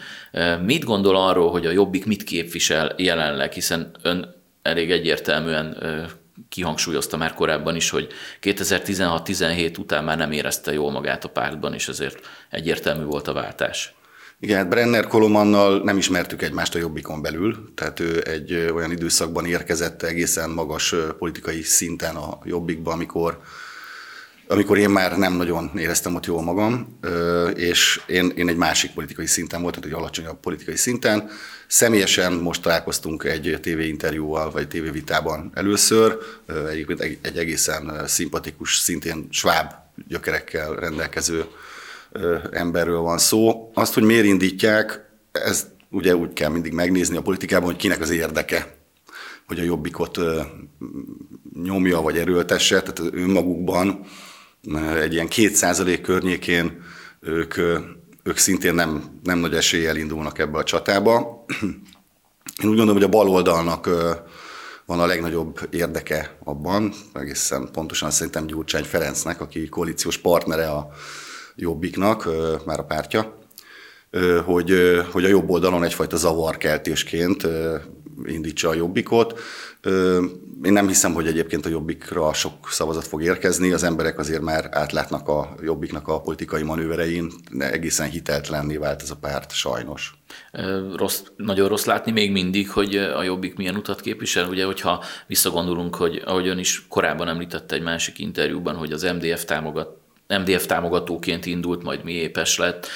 [0.66, 5.78] Mit gondol arról, hogy a Jobbik mit képvisel jelenleg, hiszen ön elég egyértelműen
[6.50, 8.08] kihangsúlyozta már korábban is, hogy
[8.42, 12.20] 2016-17 után már nem érezte jól magát a pártban, és ezért
[12.50, 13.94] egyértelmű volt a váltás.
[14.40, 19.46] Igen, hát Brenner Kolomannal nem ismertük egymást a Jobbikon belül, tehát ő egy olyan időszakban
[19.46, 23.40] érkezett egészen magas politikai szinten a Jobbikba, amikor
[24.48, 27.00] amikor én már nem nagyon éreztem ott jól magam,
[27.56, 31.30] és én, én egy másik politikai szinten voltam, egy alacsonyabb politikai szinten.
[31.68, 36.18] Személyesen most találkoztunk egy tévéinterjúval, vagy tévévitában először,
[36.70, 39.72] egyébként egy, egy egészen szimpatikus, szintén sváb
[40.08, 41.46] gyökerekkel rendelkező
[42.52, 43.72] emberről van szó.
[43.74, 48.10] Azt, hogy miért indítják, ez ugye úgy kell mindig megnézni a politikában, hogy kinek az
[48.10, 48.76] érdeke,
[49.48, 50.20] hogy a jobbikot
[51.64, 54.06] nyomja vagy erőltesse, tehát önmagukban
[55.00, 56.84] egy ilyen két százalék környékén
[57.20, 57.56] ők,
[58.26, 61.46] ők szintén nem, nem nagy eséllyel indulnak ebbe a csatába.
[62.62, 63.90] Én úgy gondolom, hogy a baloldalnak
[64.86, 70.90] van a legnagyobb érdeke abban, egészen pontosan szerintem Gyurcsány Ferencnek, aki koalíciós partnere a
[71.56, 72.30] Jobbiknak,
[72.66, 73.38] már a pártja,
[74.46, 74.74] hogy,
[75.12, 77.48] hogy a jobb oldalon egyfajta zavarkeltésként
[78.24, 79.40] indítsa a Jobbikot.
[80.64, 84.70] Én nem hiszem, hogy egyébként a Jobbikra sok szavazat fog érkezni, az emberek azért már
[84.72, 90.14] átlátnak a Jobbiknak a politikai manőverein, de egészen hiteltlenné vált ez a párt, sajnos.
[90.96, 94.50] Rossz, nagyon rossz látni még mindig, hogy a Jobbik milyen utat képvisel.
[94.50, 99.46] Ugye, hogyha visszagondolunk, hogy ahogy ön is korábban említette egy másik interjúban, hogy az MDF
[99.46, 102.88] támogat MDF támogatóként indult, majd mi épes lett,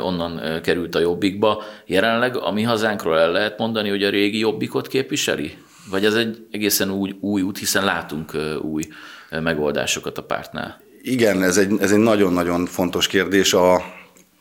[0.00, 1.62] onnan került a Jobbikba.
[1.86, 5.56] Jelenleg a mi hazánkról el lehet mondani, hogy a régi Jobbikot képviseli?
[5.90, 8.82] Vagy ez egy egészen új, új út, hiszen látunk új
[9.30, 10.80] megoldásokat a pártnál?
[11.02, 13.52] Igen, ez egy, ez egy nagyon-nagyon fontos kérdés.
[13.52, 13.74] A,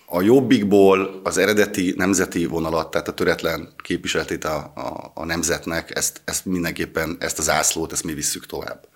[0.06, 6.21] a, jobbikból az eredeti nemzeti vonalat, tehát a töretlen képviseletét a, a, a nemzetnek, ezt,
[6.26, 8.88] ezt mindenképpen, ezt az ászlót, ezt mi visszük tovább.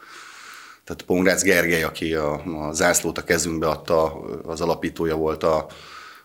[0.84, 5.68] Tehát Pongrácz Gergely, aki a, a zászlót a kezünkbe adta, az alapítója volt a,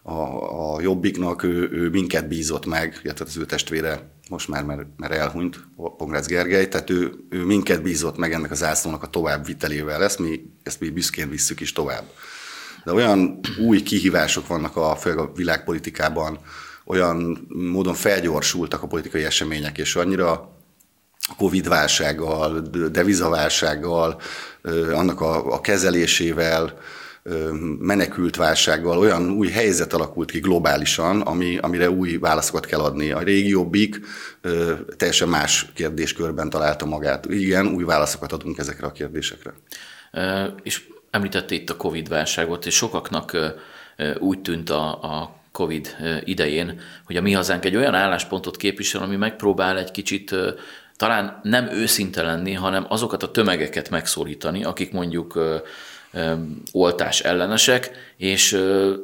[0.03, 4.87] a, a Jobbiknak, ő, ő minket bízott meg, illetve az ő testvére most már, mert,
[4.97, 5.65] mert elhunyt,
[5.97, 10.41] Pongrácz Gergely, tehát ő, ő minket bízott meg ennek az zászlónak a továbbvitelével, ezt mi,
[10.63, 12.05] ezt mi büszkén visszük is tovább.
[12.85, 16.39] De olyan új kihívások vannak a, főleg a világpolitikában,
[16.85, 20.56] olyan módon felgyorsultak a politikai események, és annyira
[21.37, 22.61] Covid-válsággal,
[22.91, 24.21] devizaválsággal,
[24.93, 26.79] annak a, a kezelésével,
[27.79, 33.11] menekült válsággal olyan új helyzet alakult ki globálisan, ami, amire új válaszokat kell adni.
[33.11, 34.01] A régióbbik
[34.97, 37.27] teljesen más kérdéskörben találta magát.
[37.29, 39.53] Igen, új válaszokat adunk ezekre a kérdésekre.
[40.63, 43.37] És említette itt a Covid-válságot, és sokaknak
[44.19, 49.17] úgy tűnt a, a Covid idején, hogy a mi hazánk egy olyan álláspontot képvisel, ami
[49.17, 50.35] megpróbál egy kicsit
[50.97, 55.39] talán nem őszinte lenni, hanem azokat a tömegeket megszólítani, akik mondjuk
[56.73, 58.53] oltás ellenesek, és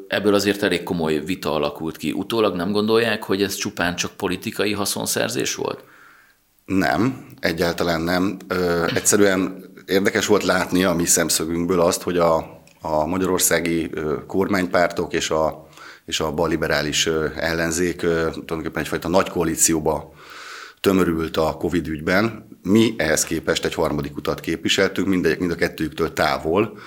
[0.09, 2.12] ebből azért elég komoly vita alakult ki.
[2.12, 5.85] Utólag nem gondolják, hogy ez csupán csak politikai haszonszerzés volt?
[6.64, 8.37] Nem, egyáltalán nem.
[8.48, 12.37] Ö, egyszerűen érdekes volt látni a mi szemszögünkből azt, hogy a,
[12.81, 13.90] a magyarországi
[14.26, 15.66] kormánypártok és a,
[16.05, 20.12] és a balliberális ellenzék tulajdonképpen egyfajta nagy koalícióba
[20.82, 22.48] tömörült a Covid ügyben.
[22.62, 26.78] Mi ehhez képest egy harmadik utat képviseltünk, mindegyik, mind a kettőjüktől távol.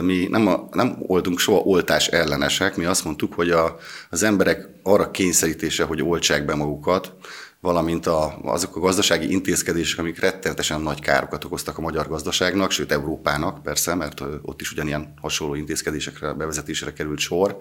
[0.00, 3.76] Mi nem, a, nem oldunk soha oltás ellenesek, mi azt mondtuk, hogy a,
[4.10, 7.14] az emberek arra kényszerítése, hogy oltsák be magukat,
[7.60, 12.92] valamint a, azok a gazdasági intézkedések, amik rettenetesen nagy károkat okoztak a magyar gazdaságnak, sőt
[12.92, 17.56] Európának persze, mert ott is ugyanilyen hasonló intézkedésekre, bevezetésre került sor.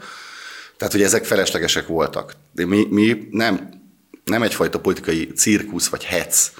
[0.77, 2.35] Tehát, hogy ezek feleslegesek voltak.
[2.51, 3.80] De mi, mi nem,
[4.23, 6.51] nem egyfajta politikai cirkusz vagy hec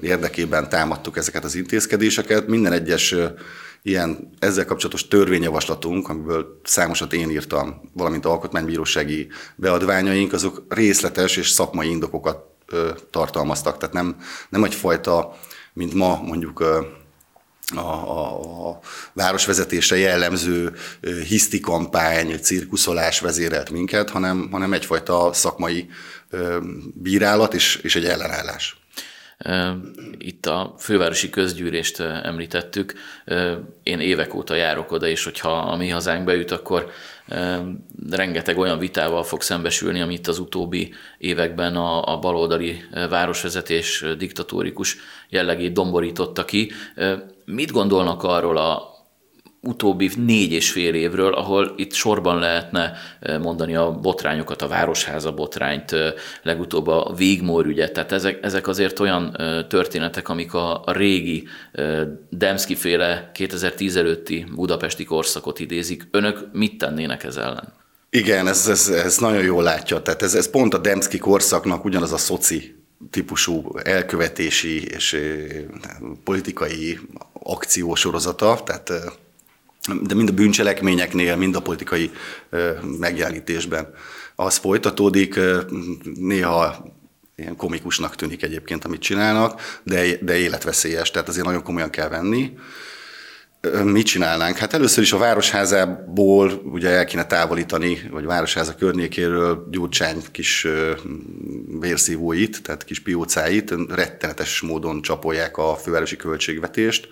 [0.00, 2.46] érdekében támadtuk ezeket az intézkedéseket.
[2.46, 3.14] Minden egyes
[3.82, 11.88] ilyen ezzel kapcsolatos törvényjavaslatunk, amiből számosat én írtam, valamint alkotmánybírósági beadványaink, azok részletes és szakmai
[11.88, 12.44] indokokat
[13.10, 13.78] tartalmaztak.
[13.78, 14.16] Tehát nem,
[14.48, 15.36] nem egyfajta,
[15.72, 16.86] mint ma mondjuk a,
[17.74, 18.78] a, a
[19.12, 20.72] városvezetésre jellemző
[21.28, 25.88] hiszti kampány, cirkuszolás vezérelt minket, hanem, hanem egyfajta szakmai
[26.94, 28.76] bírálat és, és egy ellenállás.
[30.18, 32.94] Itt a fővárosi közgyűlést említettük.
[33.82, 36.90] Én évek óta járok oda, és hogyha a mi hazánk beüt, akkor
[38.10, 44.96] rengeteg olyan vitával fog szembesülni, amit az utóbbi években a, a baloldali városvezetés diktatórikus
[45.28, 46.72] jellegét domborította ki.
[47.44, 48.95] Mit gondolnak arról a
[49.66, 55.32] utóbbi négy és fél évről, ahol itt sorban lehetne eh, mondani a botrányokat, a Városháza
[55.32, 57.92] botrányt, eh, legutóbb a Végmór ügyet.
[57.92, 61.48] Tehát ezek, ezek azért olyan eh, történetek, amik a, a régi
[62.30, 66.08] Demszki féle 2010 előtti budapesti korszakot idézik.
[66.10, 67.72] Önök mit tennének ez ellen?
[68.10, 70.02] Igen, ez, ez, ez nagyon jól látja.
[70.02, 72.74] Tehát ez, ez pont a Demszki korszaknak ugyanaz a szoci
[73.10, 75.16] típusú elkövetési és
[76.24, 76.98] politikai
[77.32, 78.92] akciósorozata, tehát
[80.02, 82.10] de mind a bűncselekményeknél, mind a politikai
[82.98, 83.94] megjelenítésben
[84.34, 85.40] az folytatódik.
[86.14, 86.84] Néha
[87.36, 92.52] ilyen komikusnak tűnik egyébként, amit csinálnak, de, de életveszélyes, tehát azért nagyon komolyan kell venni.
[93.84, 94.56] Mit csinálnánk?
[94.56, 100.66] Hát először is a városházából ugye el kéne távolítani, vagy városháza környékéről Gyurcsány kis
[101.80, 107.08] vérszívóit, tehát kis piócáit, rettenetes módon csapolják a fővárosi költségvetést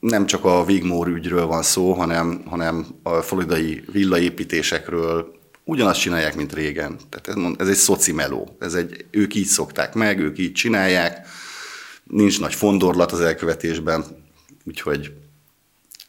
[0.00, 6.52] nem csak a Vigmór ügyről van szó, hanem, hanem a floridai villaépítésekről ugyanazt csinálják, mint
[6.52, 6.98] régen.
[7.08, 8.56] Tehát ez, ez egy szoci meló.
[8.58, 11.26] Ez egy, ők így szokták meg, ők így csinálják.
[12.04, 14.04] Nincs nagy fondorlat az elkövetésben,
[14.64, 15.12] úgyhogy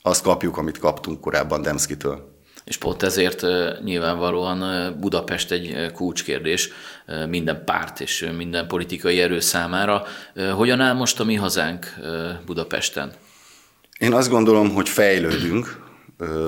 [0.01, 2.30] azt kapjuk, amit kaptunk korábban Demszkitől.
[2.63, 3.45] És pont ezért
[3.84, 6.69] nyilvánvalóan Budapest egy kulcskérdés
[7.27, 10.04] minden párt és minden politikai erő számára.
[10.56, 11.93] Hogyan áll most a mi hazánk
[12.45, 13.13] Budapesten?
[14.01, 15.79] Én azt gondolom, hogy fejlődünk,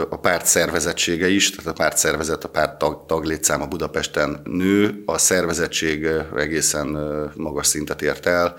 [0.09, 5.17] a párt szervezettsége is, tehát a párt szervezet, a párt tag, taglétszáma Budapesten nő, a
[5.17, 6.87] szervezettség egészen
[7.35, 8.55] magas szintet ért el.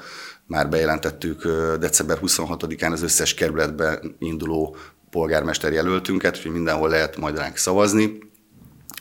[0.47, 1.49] Már bejelentettük
[1.81, 4.77] december 26-án az összes kerületben induló
[5.11, 8.19] polgármester jelöltünket, hogy mindenhol lehet majd ránk szavazni.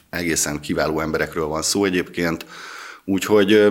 [0.09, 2.45] Egészen kiváló emberekről van szó egyébként,
[3.05, 3.67] úgyhogy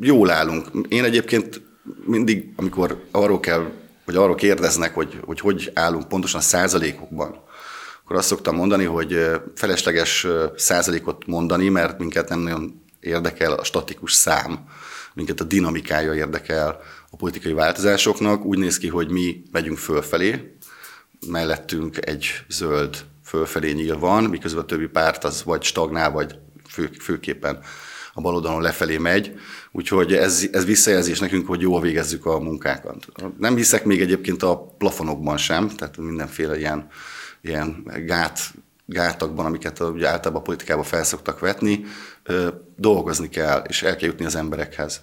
[0.00, 0.66] jól állunk.
[0.88, 1.62] Én egyébként
[2.04, 3.70] mindig, amikor arról kell
[4.08, 7.42] hogy arról kérdeznek, hogy, hogy hogy állunk pontosan százalékokban,
[8.04, 14.12] akkor azt szoktam mondani, hogy felesleges százalékot mondani, mert minket nem nagyon érdekel a statikus
[14.12, 14.68] szám,
[15.14, 18.44] minket a dinamikája érdekel a politikai változásoknak.
[18.44, 20.56] Úgy néz ki, hogy mi megyünk fölfelé,
[21.26, 26.90] mellettünk egy zöld fölfelé nyíl van, miközben a többi párt az vagy stagnál, vagy fő,
[27.00, 27.60] főképpen
[28.18, 29.34] a bal oldalon lefelé megy,
[29.72, 33.06] úgyhogy ez, ez visszajelzés nekünk, hogy jól végezzük a munkákat.
[33.38, 36.86] Nem hiszek még egyébként a plafonokban sem, tehát mindenféle ilyen,
[37.40, 38.40] ilyen gát,
[38.86, 41.84] gátakban, amiket ugye általában a politikában felszoktak vetni,
[42.76, 45.00] dolgozni kell, és el kell jutni az emberekhez.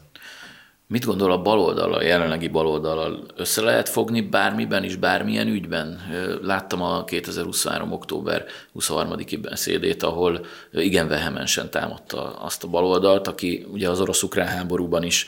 [0.87, 6.01] Mit gondol a baloldal, a jelenlegi baloldal össze lehet fogni bármiben is, bármilyen ügyben?
[6.41, 7.91] Láttam a 2023.
[7.91, 8.45] október
[8.79, 15.27] 23-i beszédét, ahol igen vehemensen támadta azt a baloldalt, aki ugye az orosz-ukrán háborúban is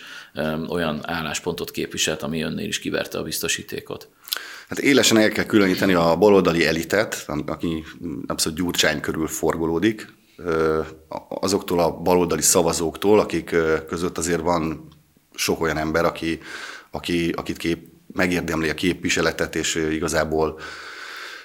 [0.69, 4.09] olyan álláspontot képviselt, ami önnél is kiverte a biztosítékot.
[4.69, 7.83] Hát élesen el kell különíteni a baloldali elitet, aki
[8.27, 10.15] abszolút gyurcsány körül forgolódik,
[11.29, 13.55] azoktól a baloldali szavazóktól, akik
[13.87, 14.95] között azért van
[15.37, 16.39] sok olyan ember, aki,
[16.91, 20.59] aki, akit kép, megérdemli a képviseletet, és igazából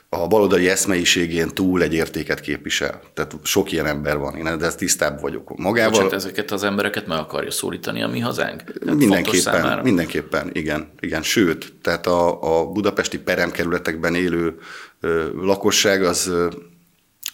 [0.09, 3.01] a baloldali eszmeiségén túl egy értéket képvisel.
[3.15, 5.91] Tehát sok ilyen ember van, én de ezt tisztább vagyok magával.
[5.91, 8.63] Bocsánat, ezeket az embereket meg akarja szólítani a mi hazánk?
[8.63, 11.23] Tehát mindenképpen, mindenképpen, igen, igen.
[11.23, 14.59] Sőt, tehát a, a budapesti peremkerületekben élő
[15.01, 16.49] ö, lakosság az ö,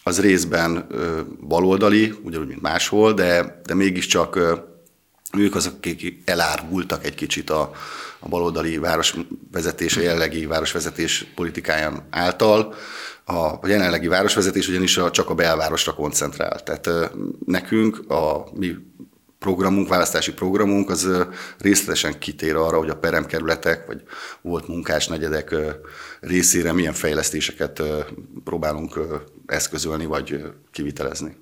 [0.03, 4.39] az részben ö, baloldali, ugyanúgy, mint máshol, de, de mégiscsak
[5.37, 7.71] ők azok, akik elárgultak egy kicsit a,
[8.19, 12.73] a baloldali városvezetés, a jelenlegi városvezetés politikáján által.
[13.25, 16.63] A jelenlegi városvezetés ugyanis a, csak a belvárosra koncentrál.
[16.63, 17.11] Tehát
[17.45, 18.75] nekünk a mi
[19.39, 21.07] programunk, választási programunk az
[21.57, 24.03] részletesen kitér arra, hogy a peremkerületek vagy
[24.41, 25.55] volt munkás negyedek
[26.19, 27.83] részére milyen fejlesztéseket
[28.43, 28.99] próbálunk
[29.45, 31.37] eszközölni vagy kivitelezni.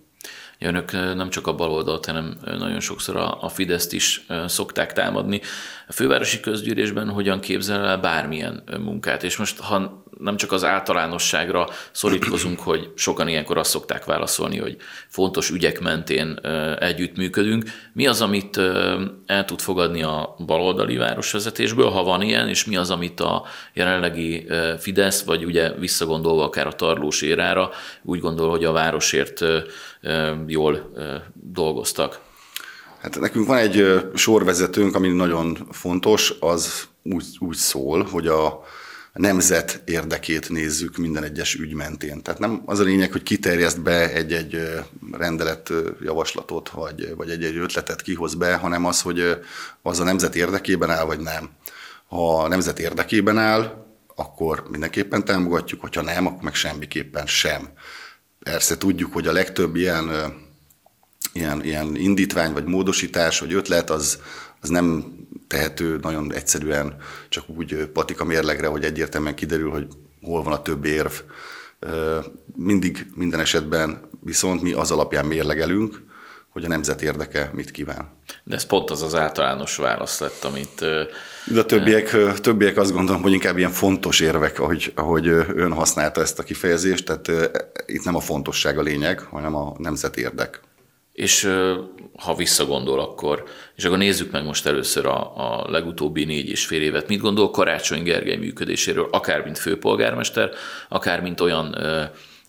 [0.59, 5.41] Önök nem csak a baloldalt, hanem nagyon sokszor a, a Fideszt is szokták támadni.
[5.87, 9.23] A fővárosi közgyűlésben hogyan képzel el bármilyen munkát?
[9.23, 14.77] És most, ha nem csak az általánosságra szorítkozunk, hogy sokan ilyenkor azt szokták válaszolni, hogy
[15.07, 16.39] fontos ügyek mentén
[16.79, 17.63] együttműködünk.
[17.93, 18.57] Mi az, amit
[19.25, 24.47] el tud fogadni a baloldali városvezetésből, ha van ilyen, és mi az, amit a jelenlegi
[24.79, 27.69] Fidesz, vagy ugye visszagondolva akár a tarlós érára,
[28.03, 29.43] úgy gondol, hogy a városért
[30.47, 30.91] jól
[31.33, 32.19] dolgoztak?
[33.01, 38.63] Hát nekünk van egy sorvezetőnk, ami nagyon fontos, az úgy, úgy szól, hogy a
[39.17, 42.21] nemzet érdekét nézzük minden egyes ügy mentén.
[42.21, 44.59] Tehát nem az a lényeg, hogy kiterjeszt be egy-egy
[45.11, 49.39] rendelet javaslatot, vagy, vagy egy-egy ötletet kihoz be, hanem az, hogy
[49.81, 51.49] az a nemzet érdekében áll, vagy nem.
[52.07, 57.69] Ha a nemzet érdekében áll, akkor mindenképpen támogatjuk, hogyha nem, akkor meg semmiképpen sem.
[58.39, 60.09] Persze tudjuk, hogy a legtöbb ilyen,
[61.33, 64.19] ilyen, ilyen indítvány, vagy módosítás, vagy ötlet, az,
[64.61, 65.16] az nem
[65.47, 66.95] tehető nagyon egyszerűen
[67.29, 69.87] csak úgy patika mérlegre, hogy egyértelműen kiderül, hogy
[70.21, 71.11] hol van a több érv.
[72.55, 76.05] Mindig, minden esetben viszont mi az alapján mérlegelünk,
[76.49, 78.09] hogy a nemzet érdeke mit kíván.
[78.43, 80.85] De ez pont az az általános válasz lett, amit...
[81.45, 86.21] De a többiek, többiek azt gondolom, hogy inkább ilyen fontos érvek, ahogy, ahogy ön használta
[86.21, 87.51] ezt a kifejezést, tehát
[87.85, 90.59] itt nem a fontosság a lényeg, hanem a nemzet érdek
[91.17, 91.49] és
[92.17, 93.43] ha visszagondol, akkor,
[93.75, 97.07] és akkor nézzük meg most először a, a legutóbbi négy és fél évet.
[97.07, 100.51] Mit gondol Karácsony Gergely működéséről, akár mint főpolgármester,
[100.89, 101.77] akár mint olyan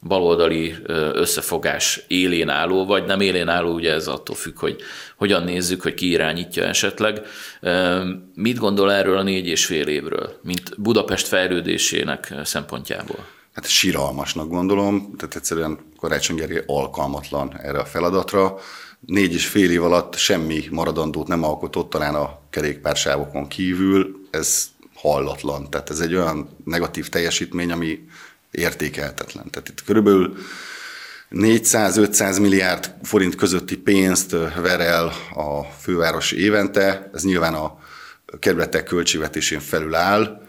[0.02, 0.74] baloldali
[1.12, 4.80] összefogás élén álló, vagy nem élén álló, ugye ez attól függ, hogy
[5.16, 7.22] hogyan nézzük, hogy ki irányítja esetleg.
[8.34, 13.37] Mit gondol erről a négy és fél évről, mint Budapest fejlődésének szempontjából?
[13.58, 18.58] Hát síralmasnak gondolom, tehát egyszerűen Karácsony Gergely alkalmatlan erre a feladatra.
[19.00, 25.70] Négy és fél év alatt semmi maradandót nem alkotott, talán a kerékpársávokon kívül, ez hallatlan.
[25.70, 28.08] Tehát ez egy olyan negatív teljesítmény, ami
[28.50, 29.50] értékeltetlen.
[29.50, 30.36] Tehát itt körülbelül
[31.30, 34.30] 400-500 milliárd forint közötti pénzt
[34.60, 37.78] ver el a főváros évente, ez nyilván a
[38.38, 40.42] kerületek költségvetésén felül áll.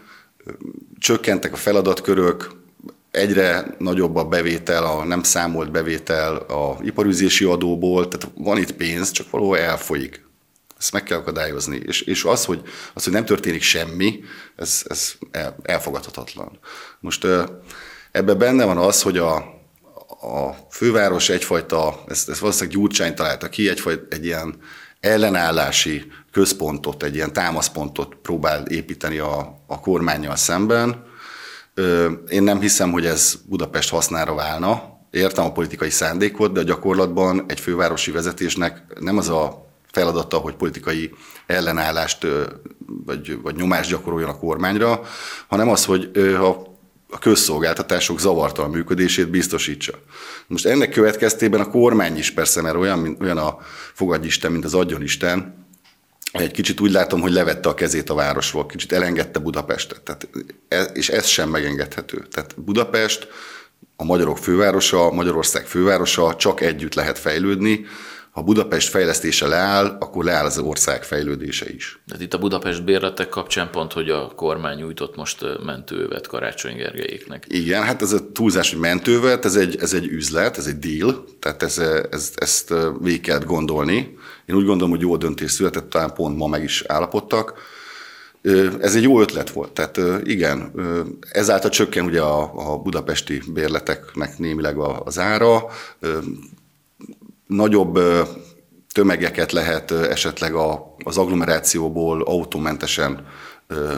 [0.98, 2.58] Csökkentek a feladatkörök,
[3.10, 9.10] egyre nagyobb a bevétel, a nem számolt bevétel a iparüzési adóból, tehát van itt pénz,
[9.10, 10.28] csak valahol elfolyik.
[10.78, 11.80] Ezt meg kell akadályozni.
[11.86, 12.62] És, és az, hogy,
[12.94, 14.20] az, hogy nem történik semmi,
[14.56, 15.12] ez, ez
[15.62, 16.58] elfogadhatatlan.
[17.00, 17.26] Most
[18.12, 19.34] ebben benne van az, hogy a,
[20.20, 24.54] a főváros egyfajta, ezt, ezt valószínűleg Gyurcsány találta ki, egyfajta egy ilyen
[25.00, 31.08] ellenállási központot, egy ilyen támaszpontot próbál építeni a, a kormányjal szemben,
[32.28, 34.98] Én nem hiszem, hogy ez Budapest hasznára válna.
[35.10, 40.54] Értem a politikai szándékot, de a gyakorlatban egy fővárosi vezetésnek nem az a feladata, hogy
[40.54, 41.14] politikai
[41.46, 42.26] ellenállást
[43.06, 45.00] vagy, vagy nyomást gyakoroljon a kormányra,
[45.48, 46.68] hanem az, hogy ha
[47.10, 49.92] a közszolgáltatások zavartalan működését biztosítsa.
[50.46, 53.58] Most ennek következtében a kormány is persze, mert olyan, olyan a
[53.92, 55.68] fogadjisten, mint az adjon Isten,
[56.32, 60.28] egy kicsit úgy látom, hogy levette a kezét a városról, kicsit elengedte Budapestet, tehát,
[60.68, 62.26] e, és ez sem megengedhető.
[62.30, 63.28] Tehát Budapest,
[63.96, 67.86] a magyarok fővárosa, Magyarország fővárosa, csak együtt lehet fejlődni,
[68.30, 72.00] ha Budapest fejlesztése leáll, akkor leáll az ország fejlődése is.
[72.06, 77.44] De itt a Budapest bérletek kapcsán pont, hogy a kormány nyújtott most mentővet Karácsony Gergelyéknek.
[77.48, 81.24] Igen, hát ez a túlzás, hogy mentővet, ez egy, ez egy üzlet, ez egy deal,
[81.40, 81.78] tehát ez,
[82.10, 84.16] ez, ezt végig kellett gondolni.
[84.46, 87.54] Én úgy gondolom, hogy jó döntés született, talán pont ma meg is állapodtak.
[88.80, 90.72] Ez egy jó ötlet volt, tehát igen,
[91.30, 95.64] ezáltal csökken ugye a, a budapesti bérleteknek némileg az ára,
[97.50, 97.98] nagyobb
[98.92, 100.54] tömegeket lehet esetleg
[101.04, 103.26] az agglomerációból autómentesen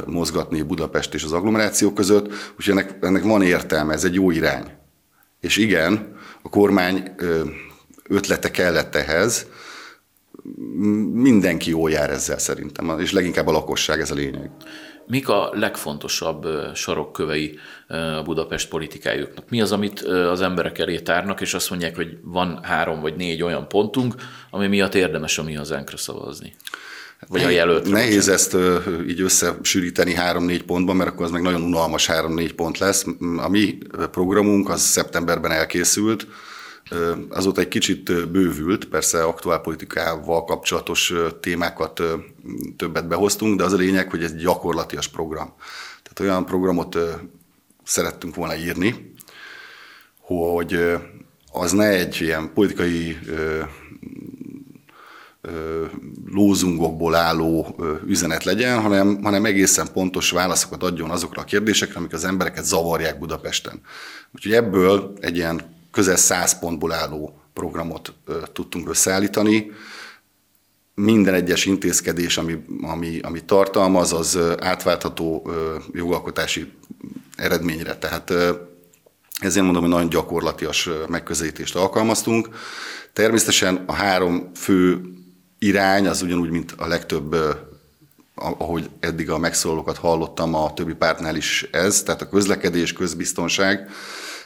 [0.06, 4.70] mozgatni Budapest és az agglomeráció között, úgyhogy ennek, ennek van értelme, ez egy jó irány.
[5.40, 7.14] És igen, a kormány
[8.08, 9.46] ötlete kellett ehhez,
[11.12, 14.50] mindenki jól jár ezzel szerintem, és leginkább a lakosság ez a lényeg.
[15.12, 17.58] Mik a legfontosabb sarokkövei
[17.88, 19.48] a Budapest politikájuknak?
[19.48, 23.42] Mi az, amit az emberek elé tárnak, és azt mondják, hogy van három vagy négy
[23.42, 24.14] olyan pontunk,
[24.50, 26.54] ami miatt érdemes a mi hazánkra szavazni?
[27.28, 27.90] Vagy a jelölt.
[27.90, 28.56] Nehéz ezt
[29.08, 33.04] így összesűríteni három-négy pontban, mert akkor az meg nagyon unalmas három-négy pont lesz.
[33.36, 33.78] A mi
[34.10, 36.26] programunk az szeptemberben elkészült,
[37.28, 42.02] azóta egy kicsit bővült, persze aktuálpolitikával kapcsolatos témákat
[42.76, 45.54] többet behoztunk, de az a lényeg, hogy ez gyakorlatias program.
[46.02, 46.98] Tehát olyan programot
[47.84, 49.12] szerettünk volna írni,
[50.20, 50.96] hogy
[51.52, 53.18] az ne egy ilyen politikai
[56.26, 57.76] lózungokból álló
[58.06, 63.18] üzenet legyen, hanem, hanem egészen pontos válaszokat adjon azokra a kérdésekre, amik az embereket zavarják
[63.18, 63.80] Budapesten.
[64.34, 68.12] Úgyhogy ebből egy ilyen közel 100 pontból álló programot
[68.52, 69.70] tudtunk összeállítani.
[70.94, 75.50] Minden egyes intézkedés, ami, ami, ami tartalmaz, az átváltható
[75.92, 76.72] jogalkotási
[77.36, 77.96] eredményre.
[77.96, 78.30] Tehát
[79.40, 82.48] ezért mondom, hogy nagyon gyakorlatias megközelítést alkalmaztunk.
[83.12, 85.00] Természetesen a három fő
[85.58, 87.36] irány az ugyanúgy, mint a legtöbb
[88.34, 93.90] ahogy eddig a megszólalókat hallottam, a többi pártnál is ez, tehát a közlekedés, közbiztonság,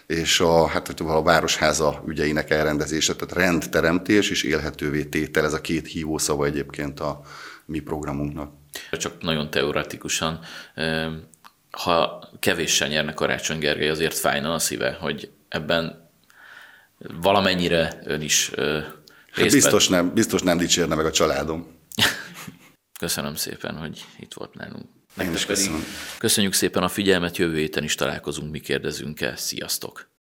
[0.07, 5.87] és a, hát, a városháza ügyeinek elrendezése, tehát rendteremtés és élhetővé tétel, ez a két
[5.87, 7.21] hívószava egyébként a
[7.65, 8.53] mi programunknak.
[8.93, 10.39] Csak nagyon teoretikusan,
[11.71, 16.11] ha kevéssel nyerne Karácsony Gergely, azért fájna a szíve, hogy ebben
[17.21, 18.51] valamennyire ön is
[19.33, 21.67] hát biztos nem, biztos nem dicsérne meg a családom.
[23.01, 24.96] Köszönöm szépen, hogy itt volt nálunk.
[25.23, 25.85] Én is köszönöm.
[26.19, 29.37] Köszönjük szépen a figyelmet, jövő héten is találkozunk, mi kérdezünk-e.
[29.37, 30.16] Sziasztok!